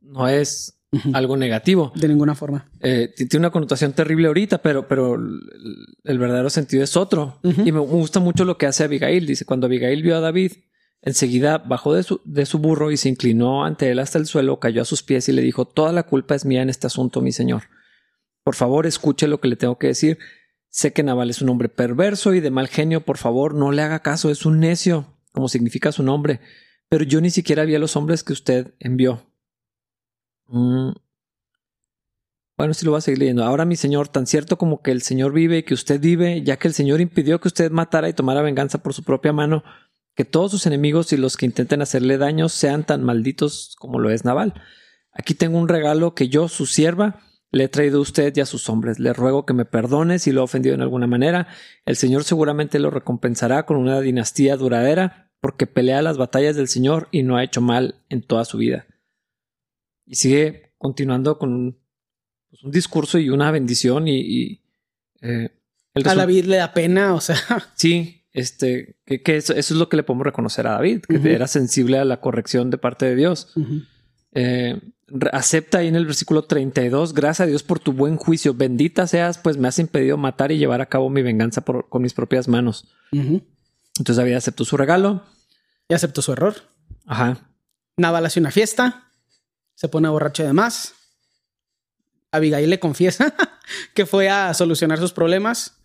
[0.00, 1.92] No es algo negativo.
[1.94, 2.70] De ninguna forma.
[2.80, 7.38] Eh, tiene una connotación terrible ahorita, pero, pero el, verdadero sentido es otro.
[7.42, 9.26] Y me gusta mucho lo que hace Abigail.
[9.26, 10.52] Dice, cuando Abigail vio a David,
[11.02, 14.58] enseguida bajó de su, de su burro y se inclinó ante él hasta el suelo,
[14.58, 17.20] cayó a sus pies y le dijo, toda la culpa es mía en este asunto,
[17.20, 17.64] mi señor.
[18.44, 20.18] Por favor, escuche lo que le tengo que decir.
[20.68, 23.02] Sé que Naval es un hombre perverso y de mal genio.
[23.02, 24.30] Por favor, no le haga caso.
[24.30, 26.40] Es un necio, como significa su nombre.
[26.88, 29.22] Pero yo ni siquiera vi a los hombres que usted envió.
[30.46, 30.92] Mm.
[32.56, 33.44] Bueno, sí lo voy a seguir leyendo.
[33.44, 36.58] Ahora, mi señor, tan cierto como que el señor vive y que usted vive, ya
[36.58, 39.64] que el señor impidió que usted matara y tomara venganza por su propia mano,
[40.14, 44.10] que todos sus enemigos y los que intenten hacerle daño sean tan malditos como lo
[44.10, 44.54] es Naval.
[45.12, 47.20] Aquí tengo un regalo que yo, su sierva,
[47.52, 48.98] le he traído a usted y a sus hombres.
[48.98, 51.48] Le ruego que me perdone si lo he ofendido en alguna manera.
[51.84, 57.08] El Señor seguramente lo recompensará con una dinastía duradera, porque pelea las batallas del Señor
[57.12, 58.86] y no ha hecho mal en toda su vida.
[60.06, 61.78] Y sigue continuando con un,
[62.48, 64.60] pues, discurso y una bendición y...
[65.20, 65.50] Eh,
[65.94, 67.36] a David le da pena, o sea...
[67.76, 71.98] Sí, este, que, eso, es lo que le podemos reconocer a David, que era sensible
[71.98, 73.52] a la corrección de parte de Dios
[75.32, 79.38] acepta ahí en el versículo 32, gracias a Dios por tu buen juicio, bendita seas,
[79.38, 82.86] pues me has impedido matar y llevar a cabo mi venganza con mis propias manos.
[83.12, 85.22] Entonces David aceptó su regalo.
[85.88, 86.54] Y aceptó su error.
[87.06, 87.38] Ajá.
[87.96, 89.10] Naval hace una fiesta,
[89.74, 90.94] se pone borracho de más.
[92.30, 93.34] Abigail le confiesa
[93.94, 95.78] que fue a solucionar sus problemas,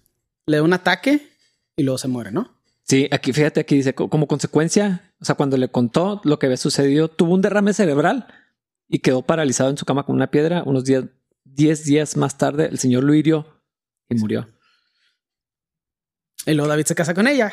[0.46, 1.30] le da un ataque
[1.76, 2.56] y luego se muere, ¿no?
[2.84, 6.56] Sí, aquí fíjate, aquí dice como consecuencia, o sea, cuando le contó lo que había
[6.56, 8.28] sucedido, tuvo un derrame cerebral
[8.90, 10.64] y quedó paralizado en su cama con una piedra.
[10.66, 11.06] Unos días,
[11.44, 13.62] diez días más tarde, el señor lo hirió
[14.10, 14.48] y murió.
[16.46, 17.52] Y luego David se casa con ella.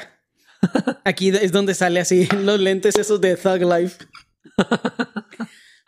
[1.05, 4.05] Aquí es donde sale así los lentes esos de Thug Life.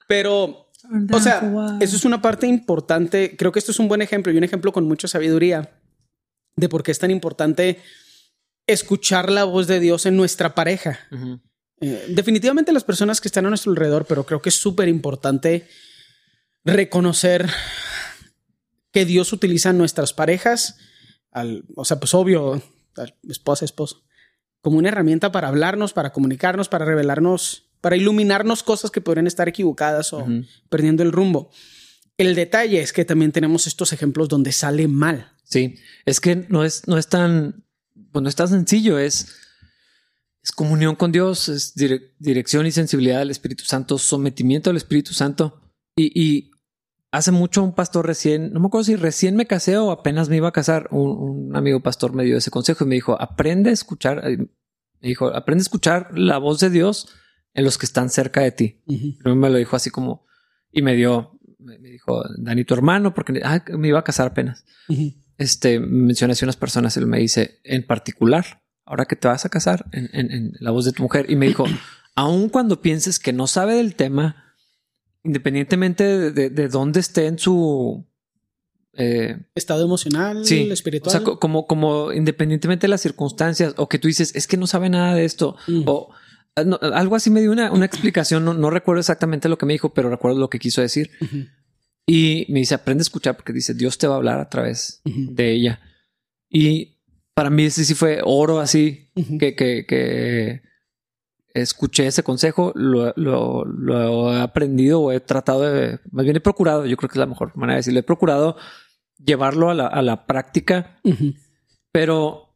[0.08, 0.70] Pero,
[1.12, 3.36] o sea, eso es una parte importante.
[3.36, 5.80] Creo que esto es un buen ejemplo y un ejemplo con mucha sabiduría
[6.56, 7.80] de por qué es tan importante
[8.66, 10.98] escuchar la voz de Dios en nuestra pareja.
[11.80, 15.68] Eh, definitivamente las personas que están a nuestro alrededor, pero creo que es súper importante
[16.64, 17.48] reconocer
[18.90, 20.78] que Dios utiliza nuestras parejas,
[21.30, 22.62] al, o sea, pues obvio,
[23.28, 24.04] esposa, esposo,
[24.62, 29.48] como una herramienta para hablarnos, para comunicarnos, para revelarnos, para iluminarnos cosas que podrían estar
[29.48, 30.26] equivocadas o
[30.68, 31.50] perdiendo el rumbo.
[32.16, 35.32] El detalle es que también tenemos estos ejemplos donde sale mal.
[35.44, 37.64] Sí, es que no es, no es tan,
[38.10, 39.36] pues no es tan sencillo, es,
[40.46, 41.74] es comunión con Dios, es
[42.20, 45.60] dirección y sensibilidad al Espíritu Santo, sometimiento al Espíritu Santo.
[45.96, 46.52] Y,
[47.10, 50.36] hace mucho un pastor recién, no me acuerdo si recién me casé o apenas me
[50.36, 53.72] iba a casar, un, amigo pastor me dio ese consejo y me dijo, aprende a
[53.72, 57.08] escuchar, me dijo, aprende a escuchar la voz de Dios
[57.54, 58.82] en los que están cerca de ti.
[59.24, 60.26] me lo dijo así como,
[60.70, 64.64] y me dio, me, dijo, Dani, tu hermano, porque ah, me iba a casar apenas.
[65.38, 66.96] Este mencioné a unas personas.
[66.96, 70.92] Él me dice, en particular, ahora que te vas a casar, en, la voz de
[70.92, 71.26] tu mujer.
[71.28, 71.64] Y me dijo,
[72.14, 74.54] aun cuando pienses que no sabe del tema,
[75.22, 78.06] independientemente de, dónde esté en su
[78.94, 81.08] eh, estado emocional, espiritual.
[81.08, 84.66] O sea, como, como independientemente de las circunstancias, o que tú dices, es que no
[84.66, 86.14] sabe nada de esto, o
[86.56, 86.62] Ah,
[86.94, 88.44] algo así me dio una, explicación.
[88.44, 91.10] No, recuerdo exactamente lo que me dijo, pero recuerdo lo que quiso decir.
[92.06, 95.02] Y me dice, aprende a escuchar porque dice, Dios te va a hablar a través
[95.04, 95.80] de ella.
[96.48, 96.95] Y
[97.36, 100.62] para mí ese sí fue oro así, que, que,
[101.52, 106.96] escuché ese consejo, lo, he aprendido o he tratado de, más bien he procurado, yo
[106.96, 108.56] creo que es la mejor manera de decirlo, he procurado
[109.22, 110.98] llevarlo a la, a la práctica,
[111.92, 112.54] pero,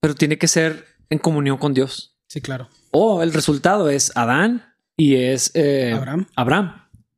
[0.00, 2.18] pero tiene que ser en comunión con Dios.
[2.28, 2.70] Sí, claro.
[2.92, 4.64] O el resultado es Adán
[4.96, 6.26] y es eh, Abraham.
[6.34, 6.76] Abraham.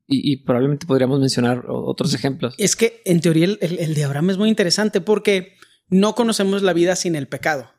[0.08, 2.54] Y, probablemente podríamos mencionar otros ejemplos.
[2.58, 5.54] Es que en teoría el, de Abraham es muy interesante porque
[5.92, 7.70] no conocemos la vida sin el pecado.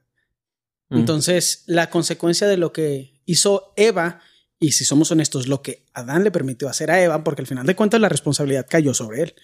[0.90, 1.00] Mm.
[1.00, 4.22] Entonces, la consecuencia de lo que hizo Eva,
[4.60, 7.66] y si somos honestos, lo que Adán le permitió hacer a Eva, porque al final
[7.66, 9.36] de cuentas la responsabilidad cayó sobre él,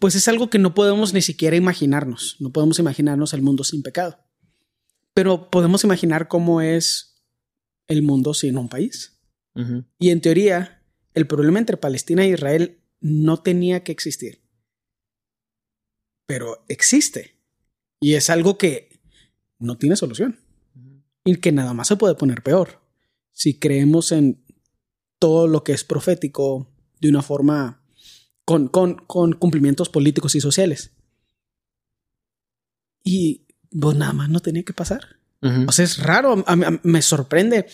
[0.00, 2.36] pues es algo que no podemos ni siquiera imaginarnos.
[2.40, 4.18] No podemos imaginarnos el mundo sin pecado.
[5.14, 7.22] Pero podemos imaginar cómo es
[7.88, 9.20] el mundo sin un país.
[9.98, 14.41] Y en teoría, el problema entre Palestina e Israel no tenía que existir.
[16.32, 17.36] Pero existe.
[18.00, 18.88] Y es algo que
[19.58, 20.40] no tiene solución.
[21.26, 22.80] Y que nada más se puede poner peor.
[23.32, 24.42] Si creemos en
[25.18, 27.84] todo lo que es profético de una forma
[28.46, 30.92] con, con, con cumplimientos políticos y sociales.
[33.04, 33.44] Y
[33.78, 35.18] pues nada más no tenía que pasar.
[35.66, 36.42] O sea, es raro,
[36.82, 37.66] me sorprende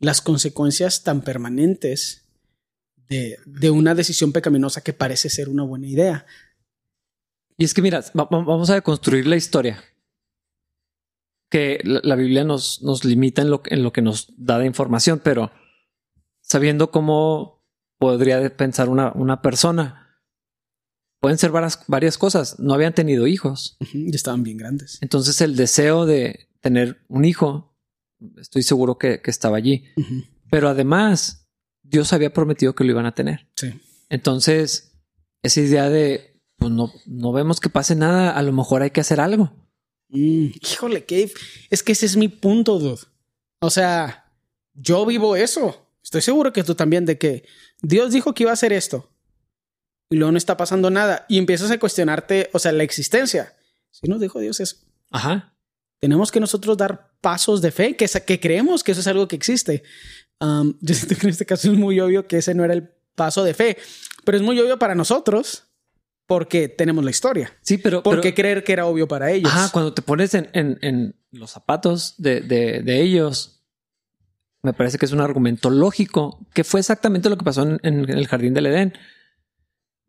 [0.00, 2.26] las consecuencias tan permanentes
[3.08, 6.26] de, de, una decisión pecaminosa que parece ser una buena idea.
[7.62, 9.84] Y es que mira, vamos a construir la historia.
[11.48, 15.20] Que la, Biblia nos, nos limita en lo, en lo que nos da de información,
[15.22, 15.52] pero
[16.40, 17.64] sabiendo cómo
[18.00, 20.18] podría pensar una, una persona,
[21.20, 22.58] pueden ser varias, varias cosas.
[22.58, 23.76] No habían tenido hijos.
[23.94, 24.98] Y estaban bien grandes.
[25.00, 27.78] Entonces el deseo de tener un hijo,
[28.38, 29.84] estoy seguro que, estaba allí.
[30.50, 31.48] Pero además,
[31.84, 33.52] Dios había prometido que lo iban a tener.
[33.54, 33.72] Sí.
[34.08, 35.00] Entonces,
[35.44, 36.31] esa idea de,
[36.62, 39.52] pues no, no vemos que pase nada, a lo mejor hay que hacer algo.
[40.10, 41.32] Mm, híjole, Cave,
[41.70, 43.02] es que ese es mi punto, dude.
[43.58, 44.32] O sea,
[44.72, 45.88] yo vivo eso.
[46.04, 47.44] Estoy seguro que tú también, de que
[47.80, 49.10] Dios dijo que iba a hacer esto
[50.08, 53.56] y luego no está pasando nada y empiezas a cuestionarte, o sea, la existencia.
[53.90, 54.76] Si nos dijo Dios eso.
[55.10, 55.56] Ajá.
[55.98, 59.34] Tenemos que nosotros dar pasos de fe, que, que creemos que eso es algo que
[59.34, 59.82] existe.
[60.40, 63.42] yo siento que en este caso es muy obvio que ese no era el paso
[63.42, 63.78] de fe,
[64.24, 65.71] pero es muy obvio para nosotros
[66.26, 67.52] porque tenemos la historia.
[67.62, 68.02] Sí, pero...
[68.02, 69.52] ¿Por qué creer que era obvio para ellos?
[69.52, 73.62] Ajá, cuando te pones en, en, los zapatos de, de, de, ellos,
[74.62, 78.08] me parece que es un argumento lógico, que fue exactamente lo que pasó en, en
[78.08, 78.92] el jardín del Edén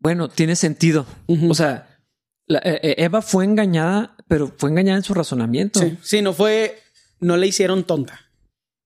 [0.04, 1.06] bueno, tiene sentido.
[1.48, 1.98] O sea,
[2.46, 5.80] eh, eh, Eva fue engañada, pero fue engañada en su razonamiento.
[5.80, 6.78] Sí, sí, no fue,
[7.20, 8.20] no le hicieron tonta.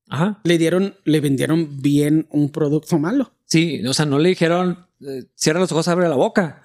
[0.08, 0.40] Ajá.
[0.44, 3.32] Le dieron, le vendieron bien un producto malo.
[3.46, 6.62] Sí, o sea, no le dijeron, eh, cierra los ojos, abre la boca.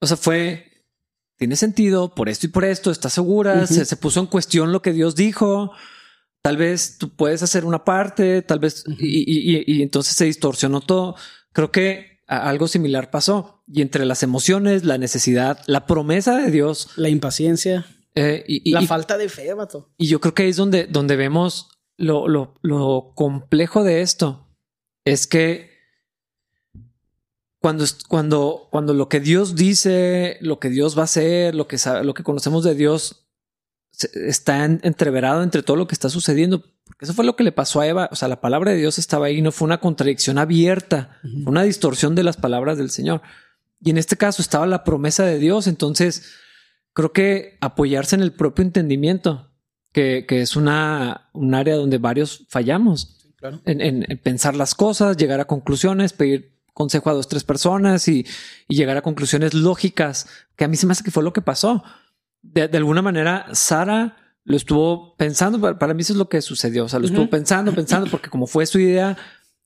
[0.00, 0.84] o sea, fue,
[1.36, 4.92] tiene sentido por esto y por esto, está segura, se, puso en cuestión lo que
[4.92, 5.72] Dios dijo.
[6.42, 11.16] Tal vez tú puedes hacer una parte, tal vez, y entonces se distorsionó todo.
[11.52, 13.62] Creo que algo similar pasó.
[13.66, 18.82] Y entre las emociones, la necesidad, la promesa de Dios, la impaciencia, eh, y, la
[18.82, 19.90] falta de fe, vato.
[19.96, 24.48] Y yo creo que ahí es donde, donde vemos lo, lo, lo complejo de esto.
[25.04, 25.69] Es que
[27.60, 31.76] cuando, cuando, cuando lo que Dios dice, lo que Dios va a hacer, lo que,
[32.02, 33.26] lo que conocemos de Dios
[34.14, 37.80] está entreverado entre todo lo que está sucediendo, Porque eso fue lo que le pasó
[37.80, 38.08] a Eva.
[38.12, 42.14] O sea, la palabra de Dios estaba ahí, no fue una contradicción abierta, una distorsión
[42.14, 43.20] de las palabras del Señor.
[43.82, 45.66] Y en este caso estaba la promesa de Dios.
[45.66, 46.32] Entonces,
[46.94, 49.50] creo que apoyarse en el propio entendimiento,
[49.92, 53.60] que, que es una, un área donde varios fallamos Sí, claro.
[53.66, 58.06] en, en- en pensar las cosas, llegar a conclusiones, pedir consejo a dos, tres personas
[58.08, 58.26] y,
[58.68, 61.42] y llegar a conclusiones lógicas, que a mí se me hace que fue lo que
[61.42, 61.82] pasó.
[62.42, 66.40] De, de alguna manera, Sara lo estuvo pensando, para, para mí eso es lo que
[66.42, 69.16] sucedió, o sea, lo estuvo pensando, pensando, porque como fue su idea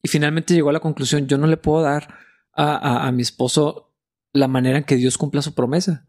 [0.02, 2.08] y finalmente llegó a la conclusión, yo no le puedo dar
[2.52, 3.92] a, a- a mi esposo
[4.32, 6.06] la manera en que Dios cumpla su promesa.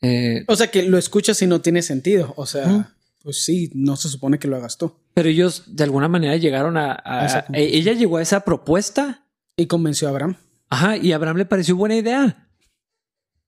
[0.00, 2.34] Eh, O sea, que lo escuchas y no tiene sentido.
[2.36, 4.92] O sea, pues sí, no se supone que lo hagas tú.
[5.14, 6.92] pero ellos de alguna manera llegaron a...
[7.04, 7.44] a- conclusión.
[7.54, 9.24] ella llegó a esa propuesta
[9.56, 10.36] Y convenció a Abraham.
[10.68, 12.48] Ajá, y a Abraham le pareció buena idea.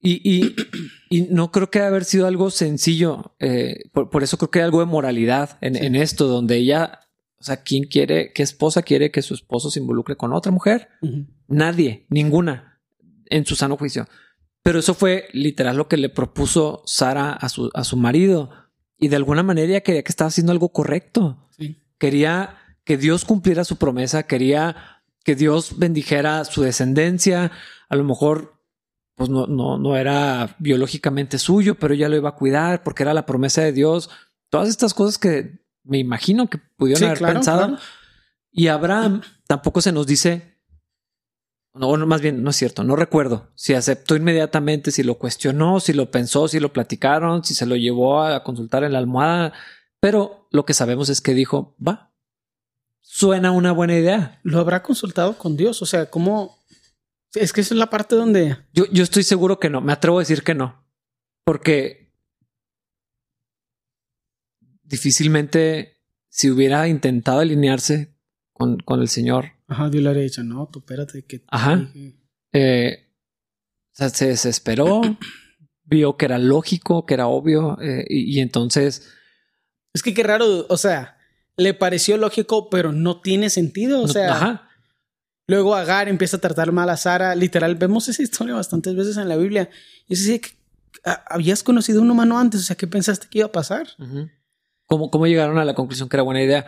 [0.01, 0.55] Y, y,
[1.09, 3.35] y no creo que haber sido algo sencillo.
[3.39, 6.99] eh, por, por eso creo que hay algo de moralidad en, en esto, donde ella,
[7.39, 10.89] o sea, ¿quién quiere, qué esposa quiere que su esposo se involucre con otra mujer?
[11.47, 12.81] Nadie, ninguna,
[13.27, 14.07] en su sano juicio.
[14.61, 18.49] Pero eso fue literal lo que le propuso Sara a su, a su marido.
[18.97, 21.77] Y de alguna manera ella quería que estaba haciendo algo correcto Sí.
[21.97, 24.75] quería que Dios cumpliera su promesa, quería
[25.25, 27.51] que Dios bendijera su descendencia.
[27.89, 28.61] A lo mejor,
[29.15, 33.13] pues no, no, no era biológicamente suyo, pero ella lo iba a cuidar porque era
[33.13, 34.09] la promesa de Dios.
[34.49, 37.67] Todas estas cosas que me imagino que pudieron Sí, haber claro, pensado.
[37.67, 37.81] claro.
[38.51, 40.59] Y Abraham tampoco se nos dice,
[41.73, 45.79] no, no, más bien, no es cierto, no recuerdo si aceptó inmediatamente, si lo cuestionó,
[45.79, 49.51] si lo pensó, si lo platicaron, si se lo llevó a consultar en la almohada,
[49.99, 52.04] pero lo que sabemos es que dijo, va,
[53.07, 54.39] suena una buena idea.
[54.43, 55.81] Lo habrá consultado con Dios.
[55.81, 56.63] O sea, ¿cómo?
[57.33, 58.57] Es que esa es la parte donde.
[58.73, 60.83] Yo, yo estoy seguro que no, me atrevo a decir que no,
[61.43, 62.11] porque
[64.83, 65.97] difícilmente
[66.29, 68.15] si hubiera intentado alinearse
[68.53, 71.25] con, con el Señor, Ajá, Dios le habría dicho, no, tú espérate.
[71.25, 71.77] Que te Ajá.
[71.77, 72.19] dije".
[72.53, 73.11] eh,
[73.93, 75.01] o sea, se desesperó,
[75.83, 79.09] vio que era lógico, que era obvio, eh, y, y entonces
[79.93, 80.65] Es que qué raro.
[80.69, 81.14] O sea,
[81.57, 84.01] le pareció lógico, pero no tiene sentido.
[84.01, 84.69] O sea, ajá,
[85.47, 87.35] luego Agar empieza a tratar mal a Sara.
[87.35, 89.69] Literal, vemos esa historia bastantes veces en la Biblia.
[90.07, 90.49] Y es así que
[91.05, 92.61] ah, habías conocido a un humano antes.
[92.61, 93.87] O sea, ¿qué pensaste que iba a pasar?
[94.87, 96.65] ¿Cómo, cómo llegaron a la conclusión que era buena idea?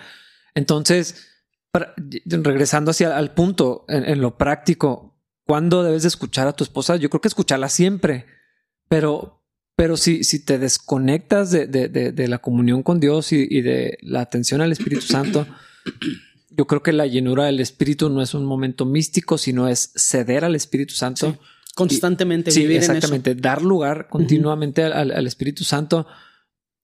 [0.55, 1.27] Entonces,
[1.71, 1.93] para-
[2.25, 6.95] regresando hacia al punto en, en lo práctico, ¿cuándo debes de escuchar a tu esposa?
[6.95, 8.25] Yo creo que escucharla siempre,
[8.89, 9.36] pero,
[9.77, 13.61] pero si, si te desconectas de, de- de- de la comunión con Dios y, y
[13.61, 15.47] de la atención al Espíritu Santo,
[16.49, 20.43] yo creo que la llenura del Espíritu no es un momento místico, sino es ceder
[20.43, 21.31] al Espíritu Santo.
[21.31, 21.37] Sí.
[21.75, 23.35] Constantemente Sí, exactamente.
[23.35, 26.07] Dar lugar continuamente al, al- al Espíritu Santo.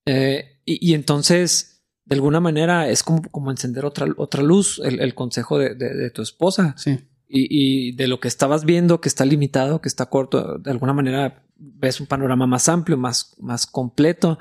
[0.06, 5.00] Eh, y, y entonces, de alguna manera, es como, como encender otra, otra luz, el,
[5.00, 6.76] el consejo de, tu esposa.
[6.78, 7.00] Sí.
[7.36, 10.94] Y, y de lo que estabas viendo, que está limitado, que está corto, de alguna
[10.94, 14.38] manera ves un panorama más amplio, más, más completo.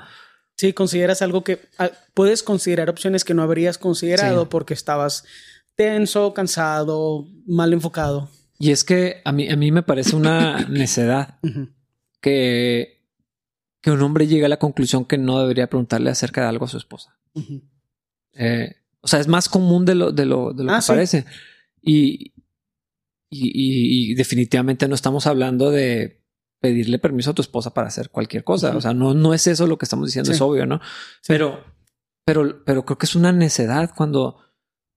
[0.57, 4.47] Sí, consideras algo que ah, puedes considerar opciones que no habrías considerado Sí.
[4.51, 5.23] porque estabas
[5.75, 8.29] tenso, cansado, mal enfocado.
[8.59, 11.39] Y es que a mí, a mí me parece una necedad
[12.21, 13.01] que,
[13.81, 16.69] que un hombre llegue a la conclusión que no debería preguntarle acerca de algo a
[16.69, 17.17] su esposa.
[18.33, 20.87] Eh, o sea, es más común de lo, de lo, de lo Ah, que sí.
[20.91, 21.25] parece.
[21.81, 22.32] Y,
[23.33, 26.21] y, y- y definitivamente no estamos hablando de
[26.61, 28.75] pedirle permiso a tu esposa para hacer cualquier cosa.
[28.75, 30.35] O sea, no, no es eso lo que estamos diciendo, Sí.
[30.35, 30.79] es obvio, ¿no?
[31.27, 31.63] Pero,
[32.25, 34.37] pero, pero creo que es una necedad cuando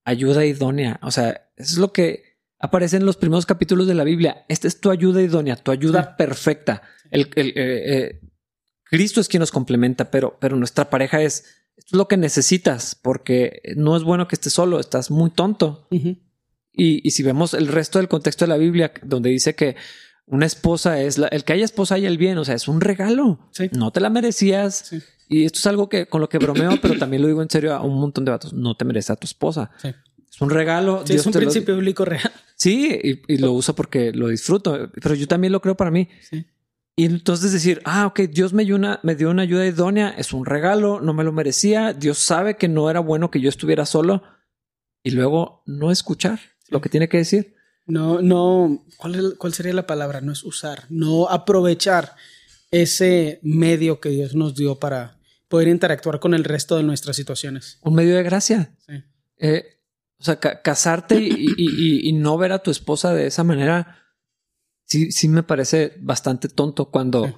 [0.04, 1.00] ayuda idónea.
[1.02, 4.44] O sea, eso es lo que aparece en los primeros capítulos de la Biblia.
[4.48, 6.08] Esta es tu ayuda idónea, tu ayuda Sí.
[6.18, 6.82] perfecta.
[7.10, 8.20] El, el, eh, eh,
[8.84, 11.44] Cristo es quien nos complementa, pero, pero nuestra pareja es,
[11.76, 15.88] esto es lo que necesitas, porque no es bueno que estés solo, estás muy tonto.
[16.76, 19.76] Y, y si vemos el resto del contexto de la Biblia, donde dice que
[20.26, 22.80] una esposa es la- el que haya esposa haya el bien, o sea, es un
[22.80, 23.48] regalo.
[23.52, 23.70] Sí.
[23.72, 24.86] No te la merecías.
[24.90, 24.98] Sí.
[25.28, 27.74] Y esto es algo que con lo que bromeo, pero también lo digo en serio
[27.74, 28.52] a un montón de vatos.
[28.52, 29.70] No te mereces a tu esposa.
[29.80, 29.88] Sí.
[30.28, 31.02] Es un regalo.
[31.08, 32.30] Es un lo- principio bíblico real.
[32.56, 36.08] Sí, y, y lo uso porque lo disfruto, pero yo también lo creo para mí.
[36.98, 40.32] Y entonces decir, ah, ok, Dios me dio, una, me dio una ayuda idónea, es
[40.32, 43.84] un regalo, no me lo merecía, Dios sabe que no era bueno que yo estuviera
[43.84, 44.22] solo
[45.02, 47.54] y luego no escuchar lo que tiene que decir.
[47.86, 48.84] No, no.
[48.96, 50.20] ¿cuál, es- ¿Cuál sería la palabra?
[50.20, 52.14] No es usar, no aprovechar
[52.70, 57.78] ese medio que Dios nos dio para poder interactuar con el resto de nuestras situaciones.
[57.82, 58.76] Un medio de gracia.
[58.86, 58.94] Sí.
[59.38, 59.64] Eh,
[60.18, 63.44] o sea, ca- casarte y, y- y- y no ver a tu esposa de esa
[63.44, 63.98] manera,
[64.84, 67.34] sí, sí me parece bastante tonto cuando Sí.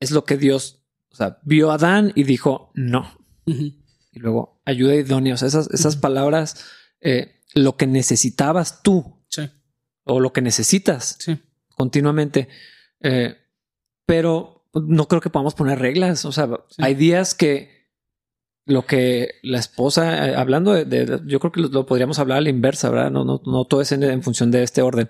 [0.00, 3.16] es lo que Dios, o sea, vio a Adán y dijo, no.
[3.46, 5.34] Y luego ayuda idónea.
[5.34, 6.66] O sea, esas, esas palabras,
[7.00, 9.48] eh, lo que necesitabas tú Sí,
[10.04, 11.38] o lo que necesitas sí.
[11.76, 12.48] continuamente.
[13.00, 13.36] Eh,
[14.06, 16.24] pero no creo que podamos poner reglas.
[16.24, 16.76] O sea, Sí.
[16.82, 17.76] hay días que
[18.66, 22.38] lo que la esposa, eh, hablando de, de- yo creo que lo, lo podríamos hablar
[22.38, 23.10] a la inversa, ¿verdad?
[23.10, 25.08] No, no, no todo es en, en función de este orden.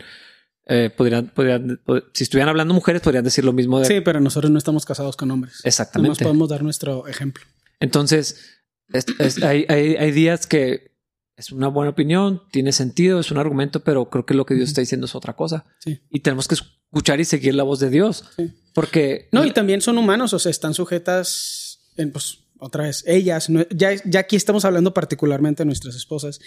[0.67, 4.21] Eh, podrían, podrían, pod- si estuvieran hablando mujeres, podrían decir lo mismo de Sí, pero
[4.21, 5.61] nosotros no estamos casados con hombres.
[5.65, 6.23] Exactamente.
[6.25, 7.43] podemos dar nuestro ejemplo.
[7.81, 8.61] Entonces,
[8.93, 10.98] es- es- hay, hay, hay días que
[11.39, 14.69] es una buena opinión, tiene sentido, es un argumento, pero creo que lo que Dios
[14.69, 15.65] está diciendo es otra cosa.
[15.79, 16.01] Sí.
[16.11, 18.25] Y tenemos que escuchar y seguir la voz de Dios.
[18.37, 18.53] Sí.
[18.75, 23.49] Porque No, y también son humanos, o sea, están sujetas, en, pues, otra vez, ellas,
[23.51, 26.41] no- ya, ya aquí estamos hablando particularmente de nuestras esposas,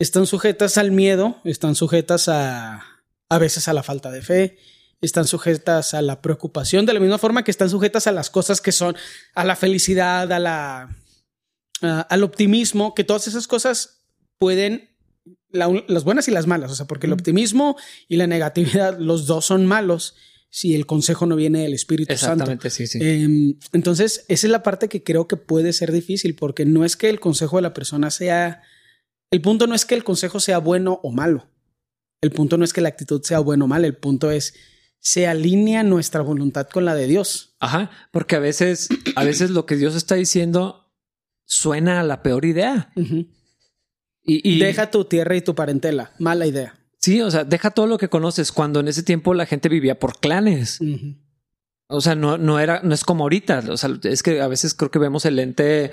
[0.00, 2.82] están sujetas al miedo, están sujetas a,
[3.28, 4.58] a veces a la falta de fe,
[5.00, 8.60] están sujetas a la preocupación, de la misma forma que están sujetas a las cosas
[8.60, 8.96] que son,
[9.36, 10.96] a la felicidad, a la,
[11.82, 14.00] a- al optimismo, que todas esas cosas
[14.42, 14.88] pueden,
[15.50, 17.76] la- las buenas y las malas, o sea, porque el optimismo
[18.08, 20.16] y la negatividad, los dos son malos
[20.50, 22.32] si el consejo no viene del Espíritu Santo.
[22.44, 22.98] exactamente, sí, sí.
[23.00, 26.96] Eh, entonces, esa es la parte que creo que puede ser difícil, porque no es
[26.96, 28.62] que el consejo de la persona sea.
[29.30, 31.48] El punto no es que el consejo sea bueno o malo.
[32.20, 33.86] El punto no es que la actitud sea buena o mala.
[33.86, 34.54] El punto es
[35.00, 37.56] se alinea nuestra voluntad con la de Dios.
[37.60, 40.92] Ajá, porque a veces, a veces lo que Dios está diciendo
[41.46, 42.92] suena a la peor idea.
[42.96, 43.26] Ujú.
[44.24, 46.12] Y, y Deja tu tierra y tu parentela.
[46.18, 46.74] Mala idea.
[46.98, 48.52] sí, o sea, deja todo lo que conoces.
[48.52, 50.78] Cuando en ese tiempo la gente vivía por clanes.
[51.88, 53.64] O sea, no, no era, no es como ahorita.
[53.68, 55.90] O sea, es que a veces creo que vemos el lente,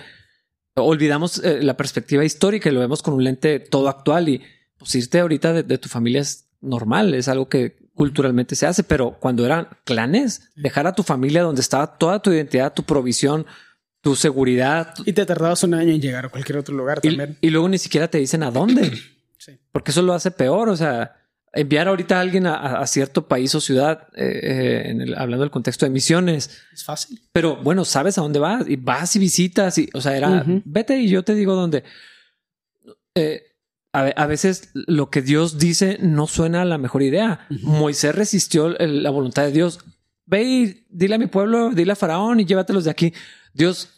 [0.75, 4.29] olvidamos eh, la perspectiva histórica y lo vemos con un lente todo actual.
[4.29, 4.41] Y
[4.77, 8.83] pues irte ahorita de, de tu familia es normal, es algo que culturalmente se hace,
[8.83, 13.45] pero cuando eran clanes, dejar a tu familia donde estaba toda tu identidad, tu provisión,
[14.01, 17.37] tu seguridad, Y te tardabas un año en llegar a cualquier otro lugar y, también.
[17.41, 18.91] y luego ni siquiera te dicen a dónde,
[19.37, 19.57] Sí.
[19.71, 20.69] porque eso lo hace peor.
[20.69, 21.15] O sea,
[21.53, 25.51] enviar ahorita a alguien a, cierto país o ciudad, eh, eh, en el- hablando del
[25.51, 27.21] contexto de misiones, Es fácil.
[27.33, 30.97] pero bueno, sabes a dónde vas y vas y visitas y, o sea, era vete
[30.99, 31.83] y yo te digo dónde.
[33.15, 33.41] Eh,
[33.93, 37.47] a, ve- a veces lo que Dios dice no suena a la mejor idea.
[37.63, 39.79] Moisés resistió el- la voluntad de Dios.
[40.25, 43.13] Ve y dile a mi pueblo, dile a Faraón y llévatelos de aquí.
[43.53, 43.89] Dios,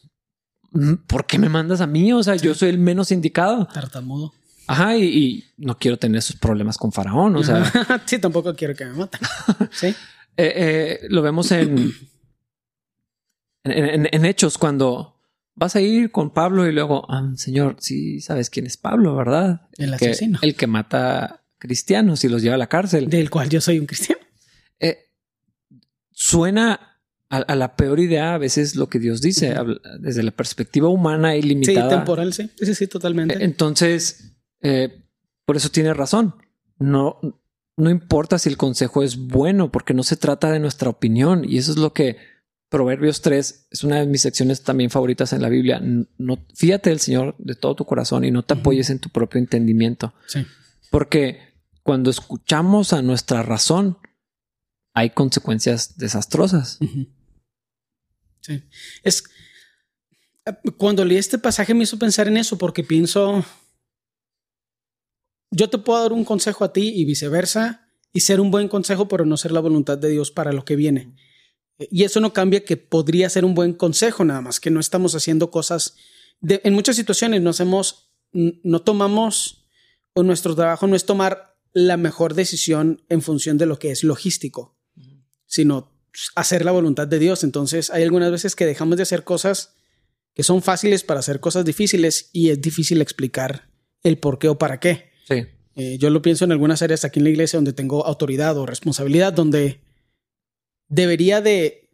[1.08, 2.12] ¿por qué me mandas a mí?
[2.14, 3.68] O sea, yo soy el menos indicado.
[3.68, 4.34] Tartamudo.
[4.68, 7.36] Ajá, y, y no quiero tener esos problemas con Faraón.
[7.36, 7.64] O sea,
[8.06, 9.20] sí, tampoco quiero que me maten.
[9.72, 9.88] Sí.
[10.38, 11.94] Eh, eh, lo vemos en,
[13.66, 13.72] en,
[14.06, 15.18] en- en hechos cuando
[15.56, 19.68] vas a ir con Pablo y luego, "Ah, señor, sí sabes quién es Pablo, ¿verdad?
[19.78, 20.40] El que, asesino.
[20.42, 23.10] el que mata cristianos y los lleva a la cárcel.
[23.10, 24.22] Del cual yo soy un cristiano.
[24.80, 25.10] Eh,
[26.12, 26.91] suena
[27.32, 29.56] a, a la peor idea a veces lo que Dios dice,
[30.00, 31.90] desde la perspectiva humana y Sí, limitada.
[31.90, 32.52] temporal, sí.
[32.62, 33.36] Sí, sí, totalmente.
[33.36, 35.04] Eh, Entonces, eh,
[35.46, 36.36] por eso tiene razón.
[36.78, 37.20] No,
[37.78, 41.44] no importa si el consejo es bueno, porque no se trata de nuestra opinión.
[41.48, 42.18] Y eso es lo que
[42.70, 45.82] Proverbios 3 es una de mis secciones también favoritas en la Biblia.
[46.18, 49.40] No, fíjate del Señor de todo tu corazón y no te apoyes en tu propio
[49.40, 50.14] entendimiento.
[50.28, 50.46] Sí.
[50.90, 51.40] Porque
[51.84, 53.98] cuando escuchamos a nuestra razón,
[54.94, 56.80] hay consecuencias desastrosas.
[58.42, 58.62] Sí.
[59.04, 59.24] Es.
[60.78, 63.46] Cuando leí este pasaje me hizo pensar en eso porque pienso.
[65.52, 69.08] Yo te puedo dar un consejo a ti y viceversa, y ser un buen consejo,
[69.08, 71.14] pero no ser la voluntad de Dios para lo que viene.
[71.78, 75.16] Y eso no cambia que podría ser un buen consejo, nada más que no estamos
[75.16, 75.96] haciendo cosas.
[76.44, 79.68] de- en muchas situaciones no hacemos, no tomamos,
[80.14, 84.04] o nuestro trabajo no es tomar la mejor decisión en función de lo que es
[84.04, 84.76] logístico
[85.46, 85.92] sino
[86.36, 87.44] hacer la voluntad de Dios.
[87.44, 89.76] Entonces hay algunas veces que dejamos de hacer cosas
[90.34, 93.70] que son fáciles para hacer cosas difíciles y es difícil explicar
[94.04, 95.12] el por qué o para qué.
[95.28, 95.46] Sí.
[95.76, 98.66] Eh, yo lo pienso en algunas áreas aquí en la iglesia donde tengo autoridad o
[98.66, 99.82] responsabilidad, donde
[100.88, 101.90] debería de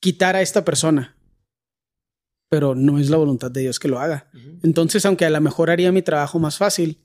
[0.00, 1.16] quitar a esta persona,
[2.48, 4.30] pero no es la voluntad de Dios que lo haga.
[4.62, 7.04] Entonces, aunque a lo mejor haría mi trabajo más fácil,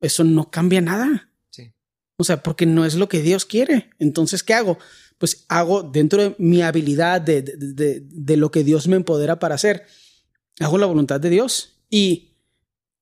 [0.00, 1.30] eso no cambia nada.
[1.50, 1.72] Sí.
[2.18, 3.90] O sea, porque no es lo que Dios quiere.
[3.98, 4.78] Entonces, ¿qué hago?
[5.18, 9.38] Pues hago dentro de mi habilidad, de, de, de- de lo que Dios me empodera
[9.38, 9.84] para hacer,
[10.60, 11.80] hago la voluntad de Dios.
[11.88, 12.32] Y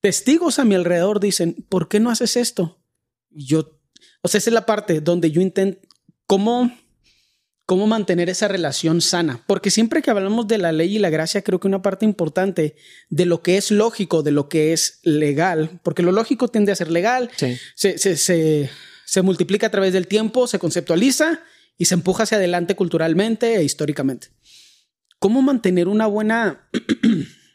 [0.00, 2.82] testigos a mi alrededor dicen, ¿por qué no haces esto?
[3.30, 3.80] Yo,
[4.22, 5.80] o sea, esa es la parte donde yo intento,
[6.26, 6.70] ¿cómo,
[7.64, 9.42] cómo mantener esa relación sana?
[9.46, 12.76] Porque siempre que hablamos de la ley y la gracia, creo que una parte importante
[13.08, 16.76] de lo que es lógico, de lo que es legal, porque lo lógico tiende a
[16.76, 17.56] ser legal, Sí.
[17.74, 18.68] se, se, se,
[19.06, 21.40] se multiplica a través del tiempo, se conceptualiza
[21.78, 24.28] y se empuja hacia adelante culturalmente e históricamente.
[25.18, 26.68] ¿Cómo mantener una buena,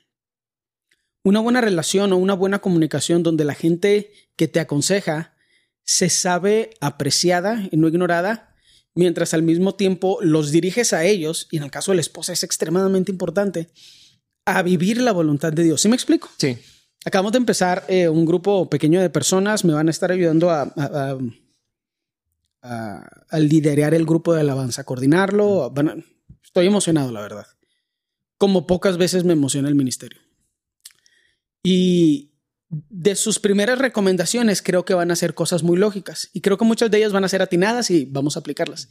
[1.24, 5.36] una buena relación o una buena comunicación donde la gente que te aconseja
[5.84, 8.56] se sabe apreciada y no ignorada,
[8.94, 12.34] mientras al mismo tiempo los diriges a ellos, y en el caso de la esposa
[12.34, 13.70] es extremadamente importante,
[14.46, 15.82] a vivir la voluntad de Dios.
[15.82, 16.30] ¿Sí me explico?
[16.38, 16.58] Sí.
[17.06, 20.64] Acabamos de empezar eh, un grupo pequeño de personas, me van a estar ayudando a,
[20.64, 21.18] a, a,
[22.68, 25.72] a liderar el grupo de alabanza, a coordinarlo.
[25.72, 25.96] Van a-
[26.44, 27.46] estoy emocionado, la verdad.
[28.38, 30.20] Como pocas veces me emociona el ministerio.
[31.64, 32.34] Y
[32.70, 36.66] de sus primeras recomendaciones creo que van a ser cosas muy lógicas y creo que
[36.66, 38.90] muchas de ellas van a ser atinadas y vamos a aplicarlas.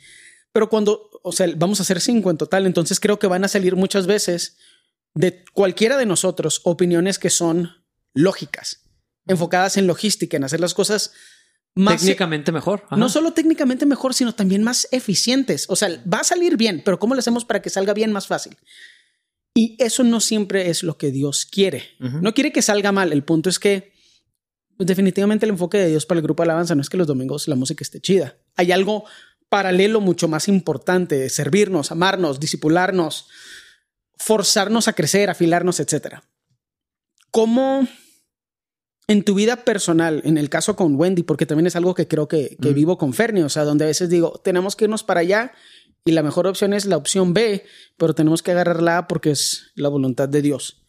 [0.53, 3.49] Pero cuando, o sea, vamos a hacer cinco en total, entonces creo que van a
[3.49, 4.57] salir muchas veces
[5.15, 7.71] de cualquiera de nosotros opiniones que son
[8.15, 8.83] lógicas,
[9.27, 11.13] enfocadas en logística, en hacer las cosas
[11.77, 12.83] más Técnicamente mejor.
[12.87, 12.97] Ajá.
[12.97, 15.67] no solo técnicamente mejor, sino también más eficientes.
[15.69, 18.27] O sea, va a salir bien, pero ¿cómo lo hacemos para que salga bien más
[18.27, 18.57] fácil?
[19.55, 21.85] Y eso no siempre es lo que Dios quiere.
[21.99, 23.13] No quiere que salga mal.
[23.13, 23.93] El punto es que
[24.77, 27.07] pues, definitivamente el enfoque de Dios para el grupo de alabanza no es que los
[27.07, 28.37] domingos la música esté chida.
[28.57, 29.05] Hay algo
[29.49, 33.29] paralelo mucho más importante, servirnos, amarnos, disipularnos,
[34.19, 36.21] forzarnos a crecer, afilarnos, etc.
[37.31, 37.87] ¿Cómo
[39.09, 42.27] en tu vida personal, en el caso con Wendy, porque también es algo que creo
[42.29, 42.75] que, que Mm.
[42.75, 45.53] vivo con Fernie, o sea, donde a veces digo, tenemos que irnos para allá
[46.05, 47.65] y la mejor opción es la opción B,
[47.97, 50.83] pero tenemos que agarrar la A porque es la voluntad de Dios.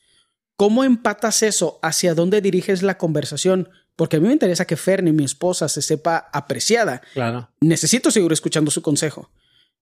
[0.56, 1.80] ¿Cómo empatas eso?
[1.84, 3.70] ¿Hacia dónde diriges la conversación?
[3.96, 7.02] Porque a mí me interesa que Fernie, mi esposa, se sepa apreciada.
[7.14, 7.50] Claro.
[7.62, 9.30] Necesito seguir escuchando su consejo.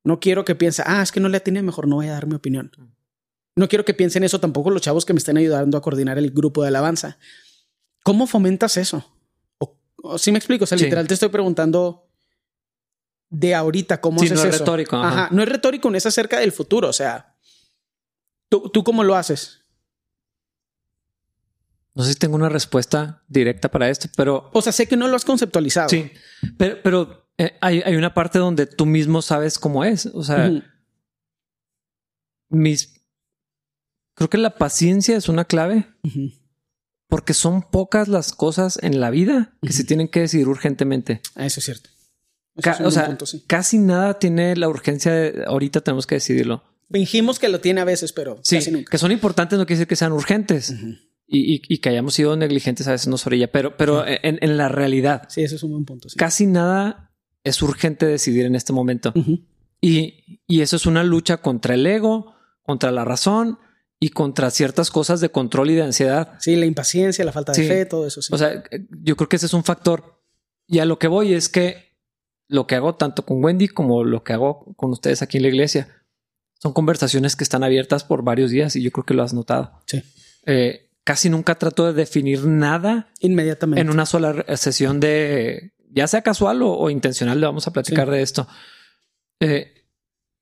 [0.04, 2.28] No quiero que piense, ah, es que no le atiné, mejor no voy a dar
[2.28, 2.72] mi opinión.
[3.56, 6.32] No quiero que piensen eso tampoco los chavos que me estén ayudando a coordinar el
[6.32, 7.18] grupo de alabanza.
[8.06, 9.04] ¿Cómo fomentas eso?
[9.58, 10.84] O, o si me explico, o sea, Sí.
[10.84, 12.08] literal te estoy preguntando
[13.32, 14.64] de ahorita cómo Sí, haces no es eso.
[14.64, 15.08] retórico, ajá.
[15.26, 17.36] Ajá, no es retórico, no es acerca del futuro, o sea,
[18.48, 19.62] ¿tú, tú cómo lo haces?
[21.96, 25.08] No sé si tengo una respuesta directa para esto, pero O sea, sé que no
[25.08, 25.90] lo has conceptualizado.
[25.90, 26.12] sí.
[26.58, 30.06] Pero, pero, eh, hay, hay una parte donde tú mismo sabes cómo es.
[30.08, 30.52] O sea,
[32.50, 33.02] mis.
[34.14, 36.32] Creo que la paciencia es una clave Ujú.
[37.08, 41.22] Porque son pocas las cosas en la vida que se tienen que decidir urgentemente.
[41.36, 41.90] Ah, Eso es cierto.
[42.56, 43.44] Eso es o sea, punto, sí.
[43.48, 46.64] casi nada tiene la urgencia de ahorita tenemos que decidirlo.
[46.92, 48.90] Fingimos que lo tiene a veces, pero Sí, casi nunca.
[48.92, 50.74] que son importantes no quiere decir que sean urgentes
[51.28, 54.38] y, y- y que hayamos sido negligentes a veces no sobre ella, pero, pero en,
[54.42, 56.08] en la realidad Sí, eso es un buen punto.
[56.10, 56.16] sí.
[56.18, 57.12] casi nada
[57.44, 59.14] es urgente decidir en este momento.
[59.82, 62.34] Y eso es una lucha contra el ego,
[62.64, 63.60] contra la razón
[64.06, 66.34] y contra ciertas cosas de control y de ansiedad.
[66.40, 67.68] Sí, la impaciencia, la falta de Sí.
[67.68, 68.22] fe, todo eso.
[68.22, 68.32] Sí.
[68.34, 68.64] O sea,
[69.02, 70.22] yo creo que ese es un factor.
[70.68, 71.96] Y a lo que voy es que
[72.48, 75.50] lo que hago tanto con Wendy como lo que hago con ustedes aquí en la
[75.50, 75.88] iglesia
[76.62, 79.82] son conversaciones que están abiertas por varios días y yo creo que lo has notado.
[79.88, 80.04] Sí.
[80.46, 83.82] Eh, casi nunca trato de definir nada Inmediatamente.
[83.82, 88.08] en una sola sesión de, ya sea casual o, o intencional, le vamos a platicar
[88.08, 88.14] Sí.
[88.14, 88.48] de esto.
[89.40, 89.84] Eh,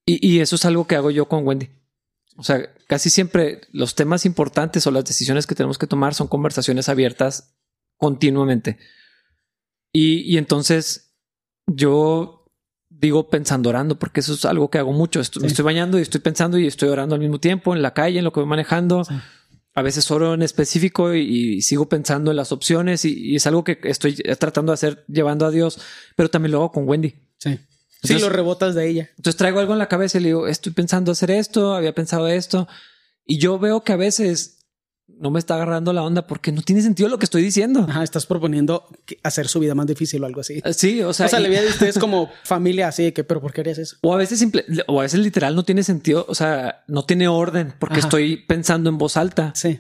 [0.06, 1.70] y, y eso es algo que hago yo con Wendy.
[2.36, 6.28] O sea, casi siempre los temas importantes o las decisiones que tenemos que tomar son
[6.28, 7.56] conversaciones abiertas
[7.98, 8.78] continuamente.
[9.94, 11.16] Y, y entonces
[11.68, 12.46] yo
[12.90, 15.20] digo pensando, orando, porque eso es algo que hago mucho.
[15.20, 17.94] Esto- Me estoy bañando y estoy pensando y estoy orando al mismo tiempo en la
[17.94, 19.04] calle, en lo que voy manejando.
[19.04, 19.14] Sí.
[19.76, 23.48] A veces oro en específico y, y sigo pensando en las opciones y, y es
[23.48, 25.80] algo que estoy tratando de hacer llevando a Dios,
[26.16, 27.16] pero también lo hago con Wendy.
[27.38, 27.60] Sí.
[28.04, 29.10] Sí, Entonces- lo rebotas de ella.
[29.18, 32.28] Entonces traigo algo en la cabeza y le digo, estoy pensando hacer esto, había pensado
[32.28, 32.68] esto.
[33.26, 34.60] Y yo veo que a veces
[35.08, 37.86] no me está agarrando la onda porque no tiene sentido lo que estoy diciendo.
[37.88, 38.88] Ajá, estás proponiendo
[39.22, 40.62] hacer su vida más difícil o algo así.
[40.76, 43.24] Sí, o sea, o sea, y- la vida de ustedes como familia así de que,
[43.24, 43.98] pero ¿por qué harías eso?
[44.02, 47.28] o a veces simple, o a veces literal no tiene sentido, o sea, no tiene
[47.28, 48.08] orden porque Ajá.
[48.08, 49.80] estoy pensando en voz alta Sí.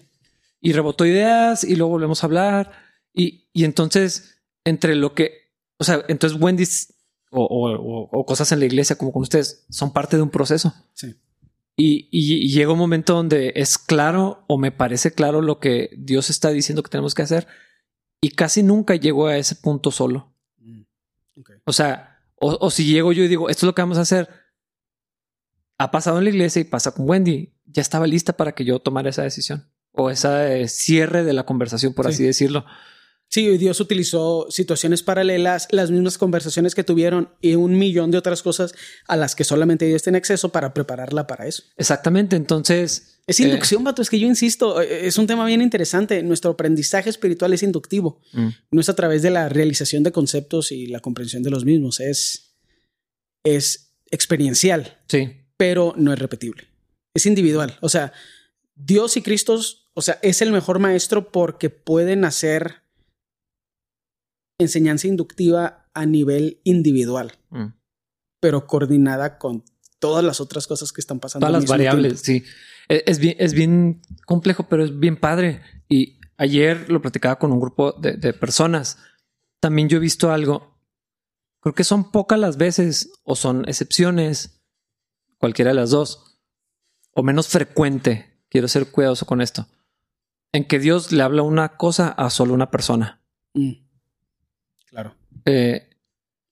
[0.61, 2.71] y reboto ideas y luego volvemos a hablar
[3.13, 6.92] y, y entonces entre lo que, o sea, entonces Wendy's
[7.33, 10.29] o, o- o- o cosas en la iglesia como con ustedes son parte de un
[10.29, 10.73] proceso.
[10.93, 11.15] Sí.
[11.75, 15.89] Y, y- y llega un momento donde es claro o me parece claro lo que
[15.97, 17.47] Dios está diciendo que tenemos que hacer.
[18.21, 20.33] Y casi nunca llego a ese punto solo.
[20.59, 20.81] Mm.
[21.65, 24.01] O sea, o, o si llego yo y digo, esto es lo que vamos a
[24.01, 24.29] hacer.
[25.77, 27.53] Ha pasado en la iglesia y pasa con Wendy.
[27.65, 31.93] Ya estaba lista para que yo tomara esa decisión o ese cierre de la conversación,
[31.93, 32.11] por Sí.
[32.13, 32.65] así decirlo.
[33.33, 38.19] Sí, y Dios utilizó situaciones paralelas, las mismas conversaciones que tuvieron y un millón de
[38.19, 38.75] otras cosas
[39.07, 41.63] a las que solamente Dios tiene acceso para prepararla para eso.
[41.75, 42.35] Exactamente.
[42.35, 44.03] Entonces, Es eh, inducción, vato.
[44.03, 46.21] Es que yo insisto, eh, es un tema bien interesante.
[46.21, 48.21] Nuestro aprendizaje espiritual es inductivo.
[48.33, 51.65] mm, No es a través de la realización de conceptos y la comprensión de los
[51.65, 52.01] mismos.
[52.01, 52.53] Es,
[53.43, 56.67] es experiencial, sí, pero no es repetible.
[57.15, 57.79] Es individual.
[57.81, 58.13] O sea,
[58.75, 59.59] Dios y Cristo
[59.95, 62.82] O sea, es el mejor maestro porque pueden hacer
[64.63, 67.67] enseñanza inductiva a nivel individual, Mm.
[68.39, 69.63] pero coordinada con
[69.99, 71.47] todas las otras cosas que están pasando.
[71.47, 72.45] Todas las variables, tiempo.
[72.47, 72.53] sí.
[72.89, 75.61] E- Es bien, es bien complejo, pero es bien padre.
[75.87, 78.97] Y ayer lo platicaba con un grupo de, de personas.
[79.61, 80.73] También yo he visto algo.
[81.61, 84.59] Creo que son pocas las veces o son excepciones,
[85.37, 86.37] cualquiera de las dos,
[87.13, 88.41] o menos frecuente.
[88.49, 89.67] Quiero ser cuidadoso con esto.
[90.51, 93.21] En que Dios le habla una cosa a solo una persona.
[93.53, 93.82] Mm.
[94.93, 95.15] Claro.
[95.45, 95.89] Eh,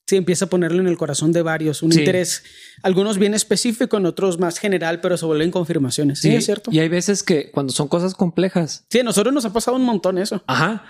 [0.08, 2.00] Sí, empieza a ponerlo en el corazón de varios, un Sí.
[2.00, 2.44] interés,
[2.84, 6.20] algunos bien específico, en otros más general, pero se vuelven confirmaciones.
[6.20, 6.70] Sí, es cierto.
[6.74, 9.84] Y hay veces que cuando son cosas complejas, Sí, a nosotros nos ha pasado un
[9.86, 10.44] montón eso.
[10.48, 10.84] Ajá.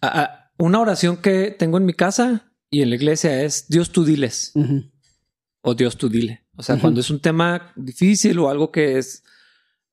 [0.00, 3.90] A- a- una oración que tengo en mi casa y en la iglesia es Dios
[3.90, 4.52] tú diles
[5.62, 6.44] o Dios tú dile.
[6.54, 9.24] O sea, cuando es un tema difícil o algo que es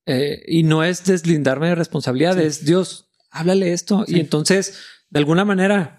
[0.05, 4.03] eh, y no es deslindarme de responsabilidades, Dios, háblale esto.
[4.07, 4.17] Sí.
[4.17, 4.77] Y entonces,
[5.09, 5.98] de alguna manera,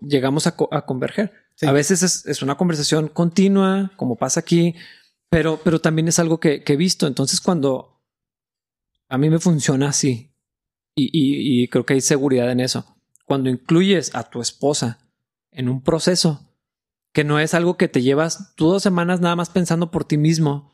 [0.00, 1.32] llegamos a, co- a converger.
[1.54, 1.66] Sí.
[1.66, 4.74] A veces es, es una conversación continua, como pasa aquí,
[5.30, 7.06] pero, pero también es algo que, que he visto.
[7.06, 8.00] Entonces, cuando
[9.08, 10.32] a mí me funciona así,
[10.94, 14.98] y, y- y creo que hay seguridad en eso, cuando incluyes a tu esposa
[15.50, 16.44] en un proceso
[17.12, 20.16] que no es algo que te llevas tú dos semanas nada más pensando por ti
[20.18, 20.72] mismo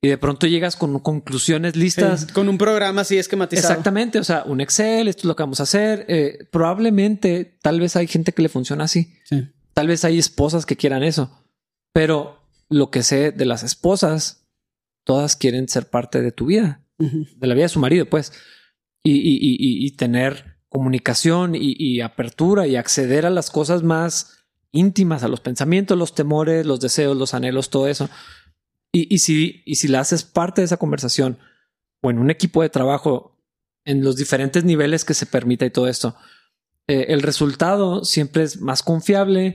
[0.00, 2.26] y de pronto llegas con conclusiones listas.
[2.26, 3.68] Con un programa así esquematizado.
[3.68, 6.04] Exactamente, o sea, un Excel, esto es lo que vamos a hacer.
[6.08, 9.12] Eh, probablemente, tal vez hay gente que le funciona así.
[9.24, 9.48] Sí.
[9.74, 11.44] Tal vez hay esposas que quieran eso,
[11.92, 14.46] pero lo que sé de las esposas,
[15.04, 18.32] todas quieren ser parte de tu vida, de la vida de su marido, pues,
[19.02, 24.34] y, y- y- tener comunicación y apertura y acceder a las cosas más
[24.70, 28.10] íntimas, a los pensamientos, los temores, los deseos, los anhelos, todo eso.
[28.92, 31.38] Y, y si, y si la haces parte de esa conversación
[32.02, 33.38] o en un equipo de trabajo
[33.84, 36.16] en los diferentes niveles que se permita y todo esto,
[36.86, 39.54] eh, el resultado siempre es más confiable,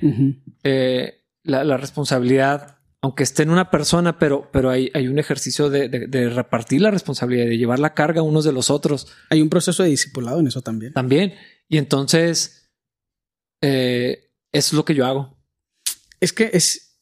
[0.64, 5.70] eh, la, la responsabilidad, aunque esté en una persona, pero, pero hay, hay un ejercicio
[5.70, 9.42] de, de- de repartir la responsabilidad, de llevar la carga unos de los otros Hay
[9.42, 10.94] un proceso de discipulado en eso también.
[10.94, 11.34] también.
[11.68, 12.72] Y entonces,
[13.62, 15.38] eh, eso es lo que yo hago.
[16.20, 16.93] Es que es.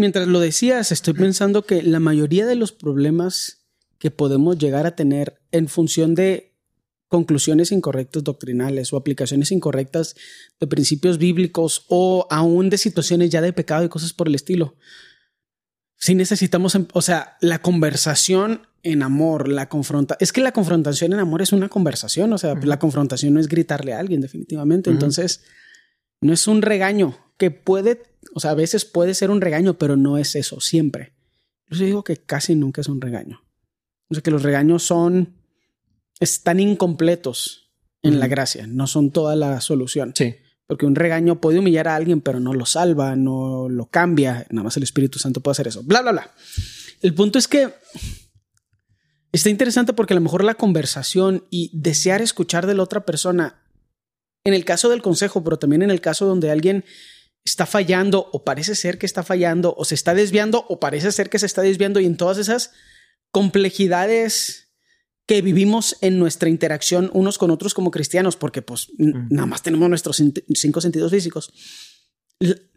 [0.00, 3.66] Mientras lo decías, estoy pensando que la mayoría de los problemas
[3.98, 6.56] que podemos llegar a tener en función de
[7.08, 10.14] conclusiones incorrectas doctrinales o aplicaciones incorrectas
[10.58, 14.76] de principios bíblicos o aún de situaciones ya de pecado y cosas por el estilo.
[15.96, 21.12] Si necesitamos, em- o sea, la conversación en amor, la confronta, es que la confrontación
[21.12, 24.88] en amor es una conversación, o sea, la confrontación no es gritarle a alguien definitivamente,
[24.88, 25.42] entonces
[26.22, 28.02] no es un regaño que puede,
[28.34, 31.12] o sea, a veces puede ser un regaño, pero no es eso siempre.
[31.68, 33.42] Yo digo que casi nunca es un regaño.
[34.08, 35.36] O sea, que los regaños son,
[36.18, 37.70] están incompletos
[38.02, 40.12] en la gracia, no son toda la solución.
[40.16, 40.34] Sí.
[40.66, 44.46] Porque un regaño puede humillar a alguien, pero no lo salva, no lo cambia.
[44.50, 45.82] Nada más el Espíritu Santo puede hacer eso.
[45.82, 46.30] Bla, bla, bla.
[47.02, 47.74] El punto es que
[49.32, 53.62] está interesante porque a lo mejor la conversación y desear escuchar de la otra persona,
[54.44, 56.84] en el caso del consejo, pero también en el caso donde alguien
[57.44, 61.30] está fallando o parece ser que está fallando o se está desviando o parece ser
[61.30, 62.70] que se está desviando y en todas esas
[63.30, 64.68] complejidades
[65.26, 69.28] que vivimos en nuestra interacción unos con otros como cristianos, porque pues Mm.
[69.30, 71.52] nada más tenemos nuestros cin- cinco sentidos físicos.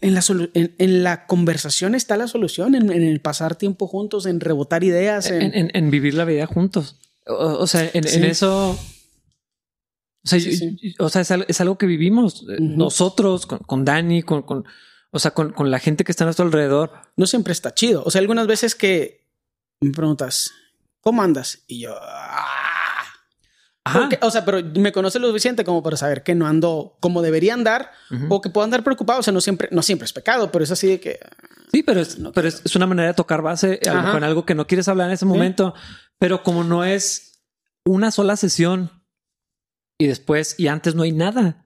[0.01, 0.21] En la,
[0.53, 4.83] en, en la conversación está la solución, en, en el pasar tiempo juntos, en rebotar
[4.83, 5.27] ideas.
[5.31, 6.97] En, vivir la vida juntos.
[7.25, 8.25] O, o sea, en, en Sí.
[8.25, 8.77] eso.
[10.25, 10.93] O sea, Sí, yo- sí.
[10.97, 14.43] yo- o sea, es, al- es algo que vivimos eh, nosotros con, con Dani, con,
[14.43, 14.65] con,
[15.11, 16.91] o sea, con, con la gente que está a nuestro alrededor.
[17.17, 18.03] No siempre está chido.
[18.05, 19.25] O sea, algunas veces que
[19.81, 20.51] me preguntas,
[21.01, 21.63] ¿cómo andas?
[21.67, 23.03] Y yo, "Ah".
[23.91, 27.21] Porque, o sea, pero me conoce lo suficiente como para saber que no ando como
[27.21, 27.91] debería andar
[28.29, 29.19] o que puedo andar preocupado.
[29.19, 31.19] O sea, no siempre, no siempre es pecado, pero es así de que
[31.69, 34.55] Sí, pero es, No pero es, es una manera de tocar base en algo que
[34.55, 35.73] no quieres hablar en ese momento,
[36.17, 37.41] pero como no es
[37.83, 39.02] una sola sesión
[40.03, 41.65] y después y antes no hay nada.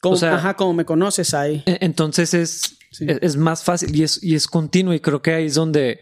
[0.00, 1.62] como, O sea- ajá, como me conoces ahí.
[1.66, 3.06] E- Entonces es, Sí.
[3.08, 6.00] es, es más fácil y es, y es continuo y creo que ahí es donde,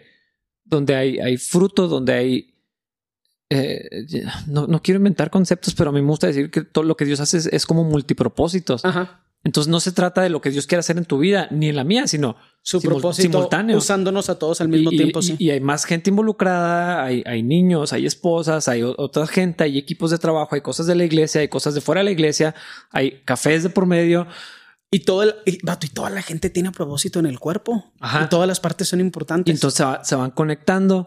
[0.64, 2.54] donde hay, hay fruto, donde hay...
[3.50, 3.88] eh,
[4.46, 7.04] no, no quiero inventar conceptos, pero a mí me gusta decir que todo lo que
[7.04, 8.84] Dios hace es, es como multipropósitos.
[8.84, 9.23] Ajá.
[9.44, 11.76] Entonces no se trata de lo que Dios quiere hacer en tu vida ni en
[11.76, 13.76] la mía, sino Su simul- propósito simultáneo.
[13.76, 15.20] usándonos a todos al mismo y, tiempo.
[15.20, 15.36] y- sí.
[15.38, 20.10] y hay más gente involucrada, hay, hay niños, hay esposas, hay otra gente, hay equipos
[20.10, 22.54] de trabajo, hay cosas de la iglesia, hay cosas de fuera de la iglesia,
[22.90, 24.26] hay cafés de por medio.
[24.90, 27.92] Y todo el, y, vato, y toda la gente tiene propósito en el cuerpo.
[28.00, 28.24] Ajá.
[28.24, 29.52] Y todas las partes son Y importantes.
[29.54, 31.06] entonces se, va- se van conectando.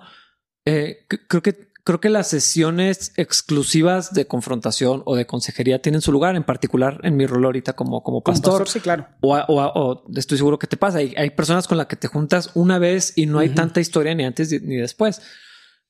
[0.65, 6.11] Eh, creo que creo que las sesiones exclusivas de confrontación o de consejería tienen su
[6.11, 8.67] lugar, en particular en mi rol ahorita como, como pastor.
[8.67, 9.07] sí, claro.
[9.21, 10.97] O, o, estoy seguro que te pasa.
[10.97, 14.13] Hay, hay, personas con las que te juntas una vez y no hay tanta historia
[14.15, 15.21] ni antes ni después.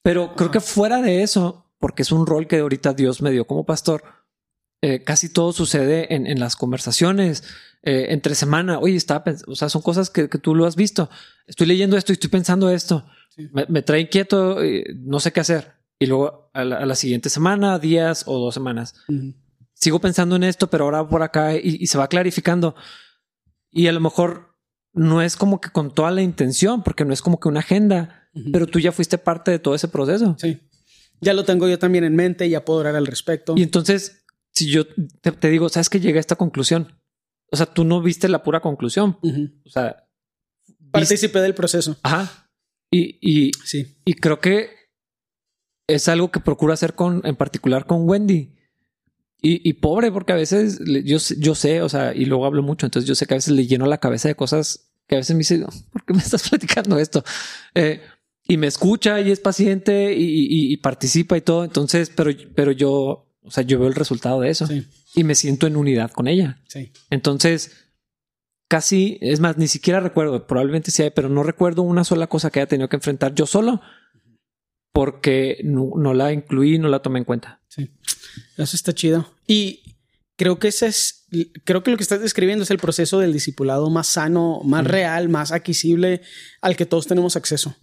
[0.04, 3.48] Pero creo que fuera de eso, porque es un rol que ahorita Dios me dio
[3.48, 4.04] como pastor,
[4.84, 7.44] eh, casi todo sucede en, en las conversaciones
[7.82, 8.78] eh, entre semana.
[8.78, 11.10] Oye, estaba o sea, son cosas que, que, tú lo has visto.
[11.48, 13.04] Estoy leyendo esto y estoy pensando esto.
[13.52, 15.77] Me, me, trae inquieto, y no sé qué hacer.
[16.00, 18.94] Y luego a la, a la, siguiente semana, días o dos semanas,
[19.74, 22.76] sigo pensando en esto, pero ahora por acá y, y, se va clarificando.
[23.72, 24.56] Y a lo mejor
[24.94, 28.30] no es como que con toda la intención, porque no es como que una agenda,
[28.52, 30.36] pero tú ya fuiste parte de todo ese proceso.
[30.40, 30.60] Sí.
[31.20, 33.56] Ya lo tengo yo también en mente, ya puedo orar al respecto.
[33.58, 34.24] Y entonces
[34.58, 37.00] si yo te, te, digo, sabes que llegué a esta conclusión.
[37.52, 39.20] O sea, tú no viste la pura conclusión.
[39.22, 39.62] Uh -huh.
[39.66, 40.08] O sea,
[40.92, 41.96] participé del proceso.
[42.02, 42.50] Ajá.
[42.92, 44.00] Y, y, sí.
[44.04, 44.70] y creo que
[45.88, 48.54] es algo que procuro hacer con, en particular con Wendy.
[49.42, 52.88] Y, y, pobre, porque a veces yo, yo sé, o sea, y luego hablo mucho,
[52.88, 55.36] entonces yo sé que a veces le lleno la cabeza de cosas que a veces
[55.36, 57.24] me dice, ¿por qué me estás platicando esto?
[57.76, 58.02] Eh,
[58.48, 61.64] y me escucha y es paciente y, y, y, participa y todo.
[61.64, 64.86] Entonces, pero, pero yo o sea, yo veo el resultado de eso sí.
[65.16, 66.60] y me siento en unidad con ella.
[66.68, 66.92] Sí.
[67.10, 67.88] Entonces,
[68.68, 72.52] casi, es más, ni siquiera recuerdo, probablemente sí hay, pero no recuerdo una sola cosa
[72.52, 73.82] que haya tenido que enfrentar yo solo
[74.98, 77.62] porque no, no la incluí, no la tomé en cuenta.
[77.68, 77.92] Sí,
[78.58, 79.32] eso está chido.
[79.46, 79.96] Y
[80.36, 81.28] creo que ese es,
[81.66, 84.88] creo que lo que estás describiendo es el proceso del discipulado más sano, más mm.
[84.88, 86.22] real, más adquisible
[86.62, 87.76] al que todos tenemos acceso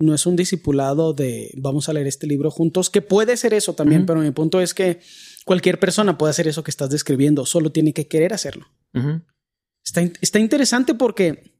[0.00, 3.74] no es un discipulado de vamos a leer este libro juntos, que puede ser eso
[3.74, 5.00] también, pero mi punto es que
[5.44, 8.66] cualquier persona puede hacer eso que estás describiendo, solo tiene que querer hacerlo.
[9.84, 11.59] Está, está, interesante porque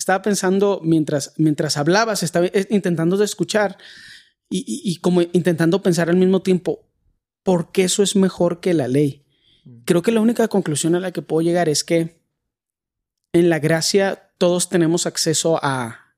[0.00, 3.76] estaba pensando mientras, mientras hablabas, estaba intentando de escuchar
[4.48, 6.80] y, y, y, como intentando pensar al mismo tiempo,
[7.44, 9.22] ¿por qué eso es mejor que la ley?
[9.64, 9.82] -huh.
[9.84, 12.20] Creo que la única conclusión a la que puedo llegar es que
[13.32, 16.16] en la gracia todos tenemos acceso a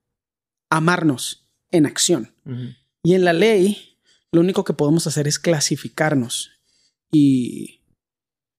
[0.71, 2.35] amarnos en acción.
[2.45, 2.77] Uh -huh.
[3.03, 3.99] Y en la ley,
[4.31, 6.53] lo único que podemos hacer es clasificarnos
[7.11, 7.81] y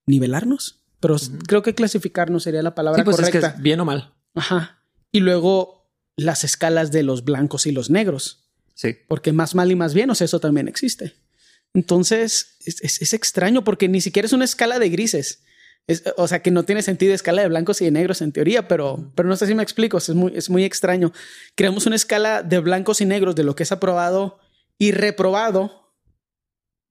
[0.06, 0.80] nivelarnos.
[1.00, 1.46] Pero uh -huh.
[1.46, 3.38] creo que clasificarnos sería la palabra sí, pues correcta.
[3.38, 4.12] Es que es bien o mal.
[4.34, 4.73] Ajá.
[5.14, 8.50] Y luego las escalas de los blancos y los negros.
[8.74, 8.96] Sí.
[9.06, 11.14] Porque más mal y más bien, o sea, eso también existe.
[11.72, 15.44] Entonces, es, es, es extraño porque ni siquiera es una escala de grises.
[15.86, 18.66] Es, o sea, que no tiene sentido escala de blancos y de negros en teoría,
[18.66, 19.98] pero, pero no sé si me explico.
[19.98, 21.12] Es muy, es muy extraño.
[21.54, 24.40] Creamos una escala de blancos y negros de lo que es aprobado
[24.78, 25.94] y reprobado,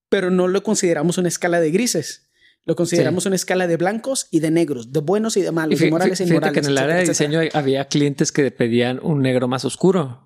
[0.08, 2.30] pero no lo consideramos una escala de grises.
[2.66, 3.30] Lo consideramos sí.
[3.30, 6.20] una escala de blancos y de negros, de buenos y de malos, y de morales
[6.20, 6.53] y inmorales.
[6.53, 10.26] que en el área de diseño había clientes que pedían un negro más oscuro.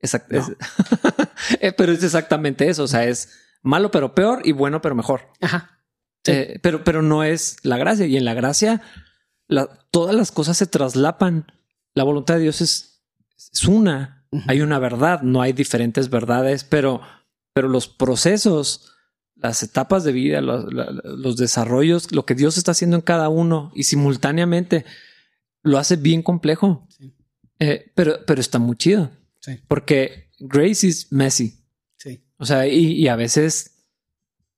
[0.00, 0.36] Exacto.
[0.36, 0.56] No.
[1.60, 2.84] Es, pero es exactamente eso.
[2.84, 3.30] O sea, es
[3.62, 5.28] malo pero peor y bueno pero mejor.
[5.40, 5.82] Ajá.
[6.24, 6.32] Sí.
[6.32, 8.06] Eh, pero, pero no es la gracia.
[8.06, 8.80] Y en la gracia,
[9.48, 11.52] la, todas las cosas se traslapan.
[11.94, 13.02] La voluntad de Dios es,
[13.52, 14.26] es una.
[14.30, 14.44] Uh -huh.
[14.48, 17.00] Hay una verdad, no hay diferentes verdades, pero,
[17.52, 18.95] pero los procesos,
[19.46, 23.72] las etapas de vida, los, los desarrollos, lo que Dios está haciendo en cada uno
[23.74, 24.84] y simultáneamente
[25.62, 26.86] lo hace bien complejo.
[26.90, 27.12] Sí.
[27.58, 29.10] Eh, pero, pero está muy chido.
[29.40, 29.60] Sí.
[29.68, 31.64] Porque grace is messy.
[31.96, 32.22] Sí.
[32.38, 33.76] O sea, y, y a veces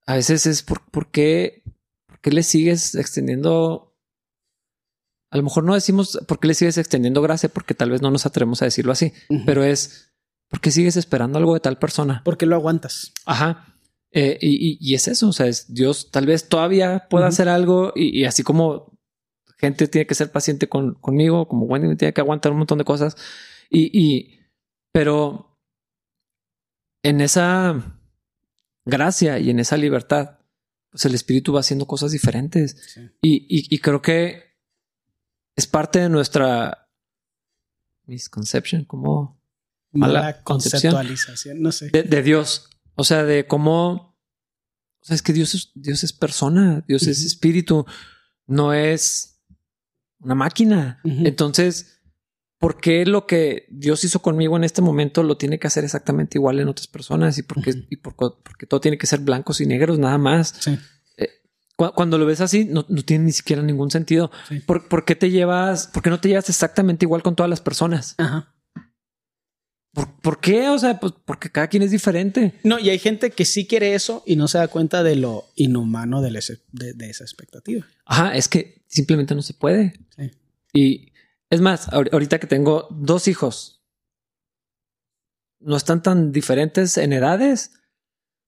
[0.09, 1.63] a veces es por, por, qué,
[2.07, 3.95] por qué le sigues extendiendo.
[5.31, 8.11] A lo mejor no decimos por qué le sigues extendiendo gracia, porque tal vez no
[8.11, 9.43] nos atrevemos a decirlo así, uh -huh.
[9.45, 10.15] pero es
[10.49, 12.23] por qué sigues esperando algo de tal persona.
[12.25, 13.13] Porque lo aguantas.
[13.27, 13.78] Ajá.
[14.13, 15.29] Eh, y, y, es eso.
[15.29, 17.33] O sea, es Dios tal vez todavía pueda uh -huh.
[17.33, 18.99] hacer algo y, y, así como
[19.59, 22.85] gente tiene que ser paciente con, conmigo, como Wendy tiene que aguantar un montón de
[22.85, 23.17] cosas.
[23.71, 24.39] Y, y
[24.93, 25.49] pero
[27.03, 27.99] en esa
[28.85, 30.39] gracia y en esa libertad,
[30.91, 32.77] pues el espíritu va haciendo cosas diferentes.
[32.95, 33.11] Sí.
[33.21, 34.57] Y, creo que
[35.57, 36.89] es parte de nuestra
[38.07, 39.41] misconception, como
[39.93, 41.91] mala, mala conceptualización, no sé.
[41.91, 42.71] De, de, Dios.
[42.99, 44.19] O sea, de cómo,
[45.01, 47.11] o sea, es que Dios es, Dios es persona, Dios uh -huh.
[47.11, 47.87] es espíritu,
[48.49, 49.41] no es
[50.19, 51.01] una máquina.
[51.05, 51.29] Uh -huh.
[51.29, 52.01] Entonces,
[52.59, 56.39] ¿por qué lo que Dios hizo conmigo en este momento lo tiene que hacer exactamente
[56.39, 57.39] igual en otras personas?
[57.39, 57.87] Y porque, uh -huh.
[57.89, 60.57] y por, porque todo tiene que ser blancos y negros, nada más.
[60.59, 60.77] Sí.
[61.19, 61.29] Eh,
[61.77, 64.33] cu cuando lo ves así, no, no, tiene ni siquiera ningún sentido.
[64.49, 64.59] Sí.
[64.59, 65.87] ¿Por, ¿Por, qué te llevas?
[65.87, 68.17] ¿Por qué no te llevas exactamente igual con todas las personas?
[68.19, 68.58] Ajá.
[69.99, 70.69] ¿Por, ¿Por, qué?
[70.69, 72.55] O sea, pues porque cada quien es diferente.
[72.63, 75.47] No, y hay gente que sí quiere eso y no se da cuenta de lo
[75.57, 77.85] inhumano de, ese, de, de esa expectativa.
[78.05, 79.95] Ajá, es que simplemente no se puede.
[80.17, 80.31] Sí.
[80.73, 81.13] Y
[81.51, 83.83] es más, ahorita que tengo dos hijos,
[85.59, 87.73] no están tan diferentes en edades,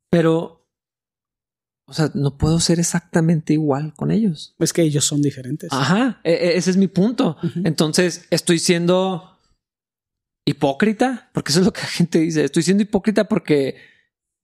[0.09, 0.69] pero,
[1.87, 4.55] o sea, no puedo ser exactamente igual con ellos.
[4.61, 5.71] Es que ellos son diferentes.
[5.73, 7.37] Ajá, e- e- ese es mi punto.
[7.65, 9.30] Entonces, estoy siendo
[10.51, 12.45] hipócrita, porque eso es lo que la gente dice.
[12.45, 13.77] Estoy siendo hipócrita porque,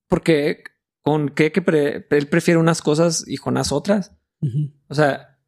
[0.09, 0.65] porque
[1.03, 4.13] con qué que pre- él prefiere unas cosas y Jonás otras.
[4.89, 5.39] O sea,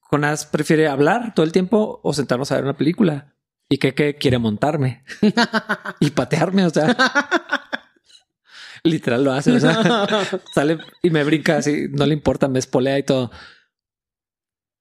[0.00, 3.34] Jonás prefiere hablar todo el tiempo o sentarnos a ver una película.
[3.72, 5.04] Y que, que quiere montarme
[6.00, 6.66] y patearme.
[6.66, 6.96] O sea,
[8.82, 9.52] literal lo hace.
[9.52, 10.06] O sea,
[10.54, 13.30] sale y me brinca así, no le importa, me espolea y todo.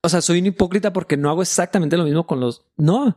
[0.03, 2.65] O sea, soy un hipócrita porque no hago exactamente lo mismo con los.
[2.77, 3.15] No,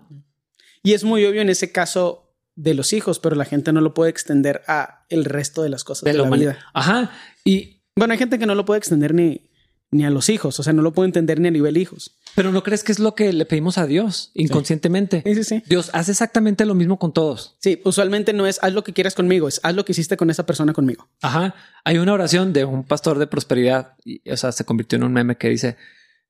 [0.82, 3.94] Y es muy obvio en ese caso de los hijos, pero la gente no lo
[3.94, 6.58] puede extender a el resto de las cosas de, de la mani- vida.
[6.74, 7.10] Ajá.
[7.44, 9.50] Y, Bueno, hay gente que no lo puede extender ni,
[9.90, 12.16] ni a los hijos, o sea, no lo puede entender ni a nivel hijos.
[12.34, 15.22] pero no crees que es lo que le pedimos a Dios inconscientemente.
[15.24, 15.62] Sí, sí, sí.
[15.66, 17.56] Dios hace exactamente lo mismo con todos.
[17.60, 20.30] Sí, usualmente no es haz lo que quieras conmigo, es haz lo que hiciste con
[20.30, 21.08] esa persona conmigo.
[21.20, 21.54] Ajá.
[21.84, 25.12] Hay una oración de un pastor de prosperidad y, o sea, se convirtió en un
[25.12, 25.76] meme que dice: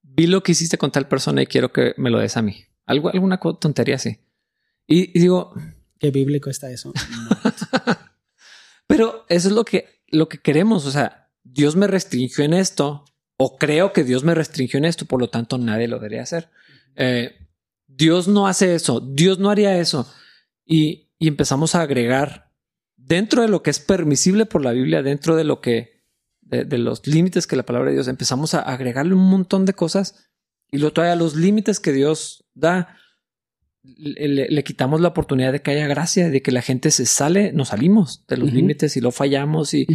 [0.02, 2.64] Vi lo que hiciste con tal persona y quiero que me lo des a mí.
[2.86, 4.18] Algo, alguna tontería así.
[4.92, 5.54] Y, y digo,
[6.02, 6.92] Qué bíblico está eso.
[8.88, 10.84] Pero eso es lo que, lo que queremos.
[10.84, 13.04] O sea, Dios me restringió en esto,
[13.36, 16.50] o creo que Dios me restringió en esto, por lo tanto nadie lo debería hacer.
[16.96, 17.36] Eh,
[17.86, 20.12] Dios no hace eso, Dios no haría eso.
[20.66, 22.50] Y, y empezamos a agregar
[22.96, 26.02] dentro de lo que es permisible por la Biblia, dentro de lo que,
[26.40, 29.74] de, de los límites que la palabra de Dios, empezamos a agregarle un montón de
[29.74, 30.28] cosas
[30.68, 32.98] y lo trae a los límites que Dios da.
[33.84, 37.68] Le, quitamos la oportunidad de que haya gracia, de que la gente se sale, nos
[37.68, 39.86] salimos de los límites y lo fallamos y,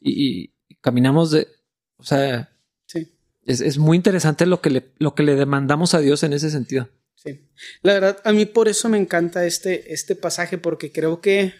[0.00, 1.48] y- y caminamos de,
[1.96, 2.50] o sea,
[2.86, 3.08] Sí,
[3.44, 6.50] es, es muy interesante lo que le, lo que le demandamos a Dios en ese
[6.50, 6.88] sentido.
[7.16, 7.40] sí.
[7.82, 11.52] La verdad, a mí por eso me encanta este, este pasaje, porque creo que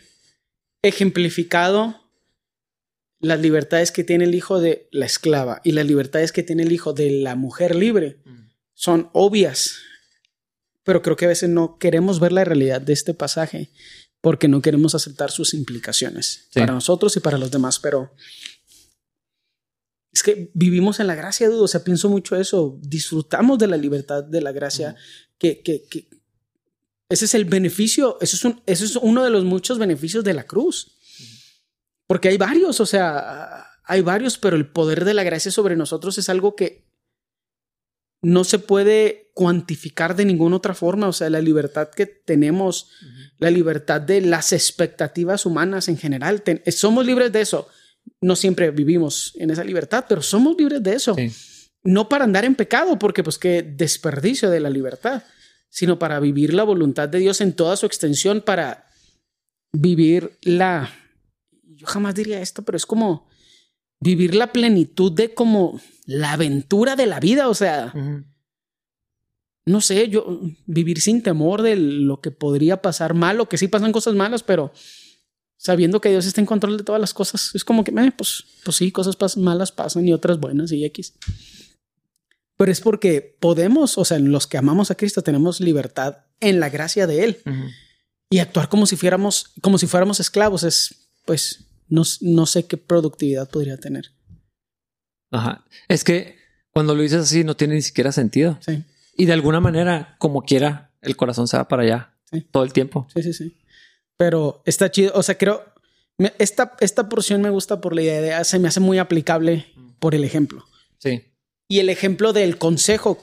[0.82, 2.00] ejemplificado
[3.20, 6.72] las libertades que tiene el hijo de la esclava y las libertades que tiene el
[6.72, 8.18] hijo de la mujer libre
[8.74, 9.76] son obvias,
[10.84, 13.70] pero creo que a veces no queremos ver la realidad de este pasaje
[14.20, 16.60] porque no queremos aceptar sus implicaciones Sí.
[16.60, 18.12] para nosotros y para los demás, pero
[20.12, 23.76] es que vivimos en la gracia, dudo, o sea, pienso mucho eso, disfrutamos de la
[23.76, 24.94] libertad de la gracia,
[25.38, 26.08] que, que, que
[27.08, 30.34] ese es el beneficio, eso es, un, eso es uno de los muchos beneficios de
[30.34, 30.98] la cruz,
[32.06, 36.18] porque hay varios, o sea, hay varios, pero el poder de la gracia sobre nosotros
[36.18, 36.84] es algo que
[38.22, 41.08] no se puede cuantificar de ninguna otra forma.
[41.08, 42.88] O sea, la libertad que tenemos,
[43.38, 47.68] la libertad de las expectativas humanas en general, ten- somos libres de eso.
[48.20, 51.14] No siempre vivimos en esa libertad, pero somos libres de eso.
[51.14, 51.30] Sí.
[51.84, 55.24] No para andar en pecado, porque pues qué desperdicio de la libertad,
[55.68, 58.86] sino para vivir la voluntad de Dios en toda su extensión, para
[59.72, 60.90] vivir la...
[61.64, 63.26] Yo jamás diría esto, pero es como
[64.02, 67.92] vivir la plenitud de como la aventura de la vida, o sea,
[69.64, 73.68] no sé, yo vivir sin temor de lo que podría pasar mal o que sí
[73.68, 74.72] pasan cosas malas, pero
[75.56, 78.44] sabiendo que Dios está en control de todas las cosas, es como que, eh, pues,
[78.64, 81.14] pues sí, cosas pas- malas pasan y otras buenas y X.
[82.56, 86.68] Pero es porque podemos, o sea, los que amamos a Cristo tenemos libertad en la
[86.68, 87.42] gracia de Él.
[88.30, 92.76] Y actuar como si fuéramos, como si fuéramos esclavos es, pues, no, no sé qué
[92.76, 94.06] productividad podría tener.
[95.30, 95.64] Ajá.
[95.88, 96.36] Es que
[96.72, 98.58] cuando lo dices así no tiene ni siquiera sentido.
[98.60, 98.82] Sí,
[99.16, 102.40] Y de alguna manera, como quiera, el corazón se va para allá Sí.
[102.50, 103.06] todo el tiempo.
[103.14, 103.58] sí, sí, sí.
[104.16, 105.62] Pero está chido, o sea, creo,
[106.16, 109.66] me- esta, esta porción me gusta por la idea, se me hace muy aplicable
[109.98, 110.64] por el ejemplo.
[110.98, 111.24] Sí.
[111.68, 113.18] Y el ejemplo del consejo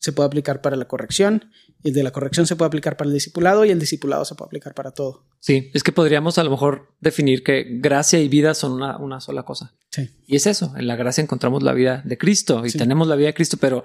[0.00, 1.50] se puede aplicar para la corrección,
[1.84, 4.46] el de la corrección se puede aplicar para el discipulado, y el discipulado se puede
[4.48, 5.24] aplicar para todo.
[5.40, 5.70] Sí.
[5.74, 9.44] Es que podríamos a lo mejor definir que gracia y vida son una, una sola
[9.44, 9.74] cosa.
[9.90, 10.10] Sí.
[10.26, 10.74] Y es eso.
[10.76, 12.78] En la gracia encontramos la vida de Cristo y Sí.
[12.78, 13.84] tenemos la vida de Cristo, pero,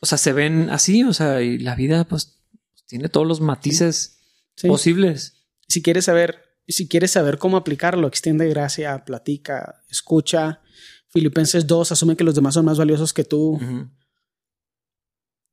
[0.00, 1.04] o sea, se ven así.
[1.04, 2.40] O sea, y la vida, pues,
[2.86, 4.18] tiene todos los matices
[4.56, 4.66] Sí.
[4.68, 5.44] posibles.
[5.68, 10.60] Si quieres saber, si quieres saber cómo aplicarlo, extiende gracia, platica, escucha.
[11.08, 13.58] Filipenses 2 asume que los demás son más valiosos que tú.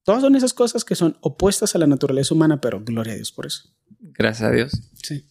[0.07, 3.33] Todas son esas cosas que son opuestas a la naturaleza humana, pero gloria a Dios
[3.33, 3.63] por eso.
[3.99, 4.71] Gracias a Dios.
[5.03, 5.29] Sí.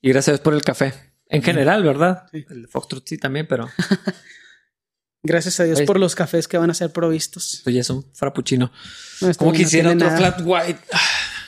[0.00, 0.94] Y gracias a Dios por el café.
[1.28, 2.26] En general, ¿verdad?
[2.32, 2.46] Sí.
[2.48, 3.68] El Foxtrot sí también, pero
[5.22, 7.62] Gracias a Dios por los cafés que van a ser provistos.
[7.66, 8.72] ya es un frappuccino.
[9.20, 10.16] No, esto Como no quisiera otro nada.
[10.16, 10.80] flat white.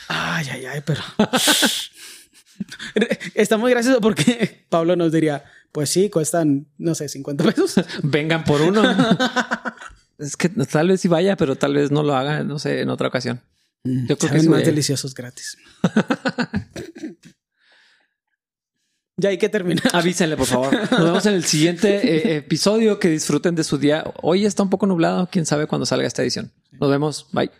[0.08, 1.00] Ay, ay, ay, pero.
[3.34, 5.42] Está muy gracioso porque Pablo nos diría:
[5.72, 7.76] Pues sí, cuestan, no sé, 50 pesos.
[8.02, 8.82] Vengan por uno.
[10.18, 12.90] Es que tal vez sí vaya, pero tal vez no lo haga, no sé, en
[12.90, 13.40] otra ocasión.
[13.84, 15.56] Yo creo que sí más deliciosos gratis.
[19.20, 19.82] Ya hay que terminar.
[19.94, 20.72] Avísenle, por favor.
[20.92, 23.00] Nos vemos en el siguiente eh, episodio.
[23.00, 24.04] Que disfruten de su día.
[24.22, 25.28] Hoy está un poco nublado.
[25.30, 26.52] Quién sabe cuándo salga esta edición.
[26.70, 27.26] Nos vemos.
[27.32, 27.50] Bye.